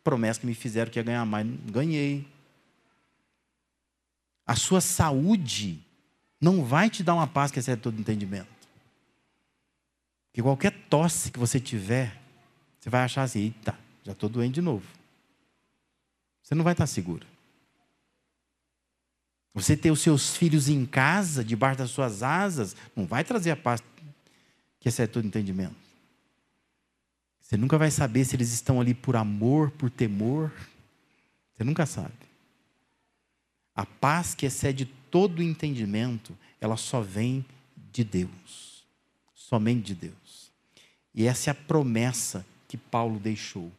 Promessa 0.03 0.39
que 0.39 0.45
me 0.45 0.53
fizeram 0.53 0.91
que 0.91 0.99
ia 0.99 1.03
ganhar 1.03 1.25
mais, 1.25 1.47
ganhei. 1.71 2.25
A 4.45 4.55
sua 4.55 4.81
saúde 4.81 5.79
não 6.39 6.63
vai 6.63 6.89
te 6.89 7.03
dar 7.03 7.15
uma 7.15 7.27
paz 7.27 7.51
que 7.51 7.59
excede 7.59 7.81
todo 7.81 7.99
entendimento. 7.99 8.47
Porque 10.27 10.41
qualquer 10.41 10.71
tosse 10.89 11.31
que 11.31 11.39
você 11.39 11.59
tiver, 11.59 12.19
você 12.79 12.89
vai 12.89 13.03
achar 13.03 13.23
assim, 13.23 13.39
eita, 13.39 13.77
já 14.03 14.11
estou 14.11 14.29
doente 14.29 14.55
de 14.55 14.61
novo. 14.61 14.85
Você 16.43 16.53
não 16.53 16.63
vai 16.63 16.73
estar 16.73 16.85
seguro. 16.85 17.25
Você 19.55 19.77
ter 19.77 19.89
os 19.89 20.01
seus 20.01 20.35
filhos 20.35 20.67
em 20.67 20.85
casa, 20.85 21.41
debaixo 21.41 21.79
das 21.79 21.89
suas 21.89 22.21
asas, 22.21 22.75
não 22.93 23.07
vai 23.07 23.23
trazer 23.23 23.51
a 23.51 23.55
paz 23.55 23.81
que 24.81 24.89
excede 24.89 25.13
todo 25.13 25.25
entendimento. 25.25 25.75
Você 27.39 27.55
nunca 27.55 27.77
vai 27.77 27.89
saber 27.89 28.25
se 28.25 28.35
eles 28.35 28.51
estão 28.51 28.81
ali 28.81 28.93
por 28.93 29.15
amor, 29.15 29.71
por 29.71 29.89
temor. 29.89 30.51
Você 31.53 31.63
nunca 31.63 31.85
sabe. 31.85 32.13
A 33.73 33.85
paz 33.85 34.35
que 34.35 34.45
excede 34.45 34.85
todo 35.09 35.41
entendimento, 35.41 36.37
ela 36.59 36.75
só 36.75 36.99
vem 36.99 37.45
de 37.93 38.03
Deus. 38.03 38.83
Somente 39.33 39.85
de 39.85 39.95
Deus. 39.95 40.51
E 41.13 41.27
essa 41.27 41.49
é 41.49 41.51
a 41.51 41.55
promessa 41.55 42.45
que 42.67 42.75
Paulo 42.75 43.19
deixou 43.19 43.71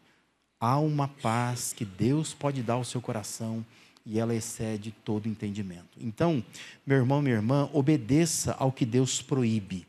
há 0.59 0.79
uma 0.79 1.07
paz 1.07 1.75
que 1.75 1.85
Deus 1.85 2.33
pode 2.33 2.63
dar 2.63 2.75
ao 2.75 2.85
seu 2.85 3.03
coração 3.03 3.65
e 4.07 4.21
ela 4.21 4.35
excede 4.35 4.95
todo 5.05 5.29
entendimento. 5.29 5.99
Então, 6.01 6.43
meu 6.87 6.97
irmão, 6.97 7.21
minha 7.21 7.35
irmã, 7.35 7.69
obedeça 7.73 8.55
ao 8.59 8.71
que 8.71 8.87
Deus 8.87 9.21
proíbe. 9.21 9.85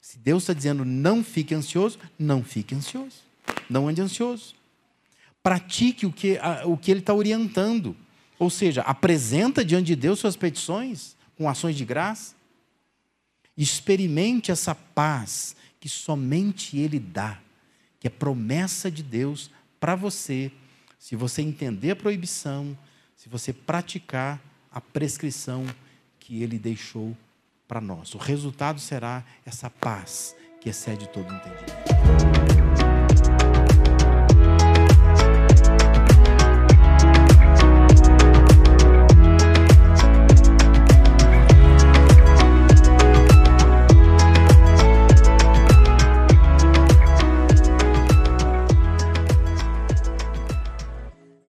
Se 0.00 0.18
Deus 0.18 0.42
está 0.42 0.52
dizendo 0.52 0.84
não 0.84 1.24
fique 1.24 1.54
ansioso, 1.54 1.98
não 2.18 2.44
fique 2.44 2.74
ansioso. 2.74 3.22
Não 3.70 3.88
ande 3.88 4.02
ansioso. 4.02 4.54
Pratique 5.42 6.04
o 6.04 6.12
que, 6.12 6.38
o 6.66 6.76
que 6.76 6.90
Ele 6.90 7.00
está 7.00 7.14
orientando. 7.14 7.96
Ou 8.38 8.50
seja, 8.50 8.82
apresenta 8.82 9.64
diante 9.64 9.86
de 9.86 9.96
Deus 9.96 10.18
suas 10.18 10.36
petições 10.36 11.16
com 11.36 11.48
ações 11.48 11.74
de 11.74 11.84
graça. 11.84 12.34
Experimente 13.56 14.50
essa 14.50 14.74
paz 14.74 15.56
que 15.80 15.88
somente 15.88 16.78
Ele 16.78 16.98
dá, 16.98 17.40
que 17.98 18.06
é 18.06 18.10
promessa 18.10 18.90
de 18.90 19.02
Deus 19.02 19.50
para 19.80 19.96
você, 19.96 20.52
se 20.98 21.16
você 21.16 21.42
entender 21.42 21.92
a 21.92 21.96
proibição, 21.96 22.76
se 23.22 23.28
você 23.28 23.52
praticar 23.52 24.40
a 24.68 24.80
prescrição 24.80 25.64
que 26.18 26.42
ele 26.42 26.58
deixou 26.58 27.16
para 27.68 27.80
nós. 27.80 28.16
O 28.16 28.18
resultado 28.18 28.80
será 28.80 29.22
essa 29.46 29.70
paz 29.70 30.34
que 30.60 30.68
excede 30.68 31.08
todo 31.08 31.32
entendimento. 31.32 32.21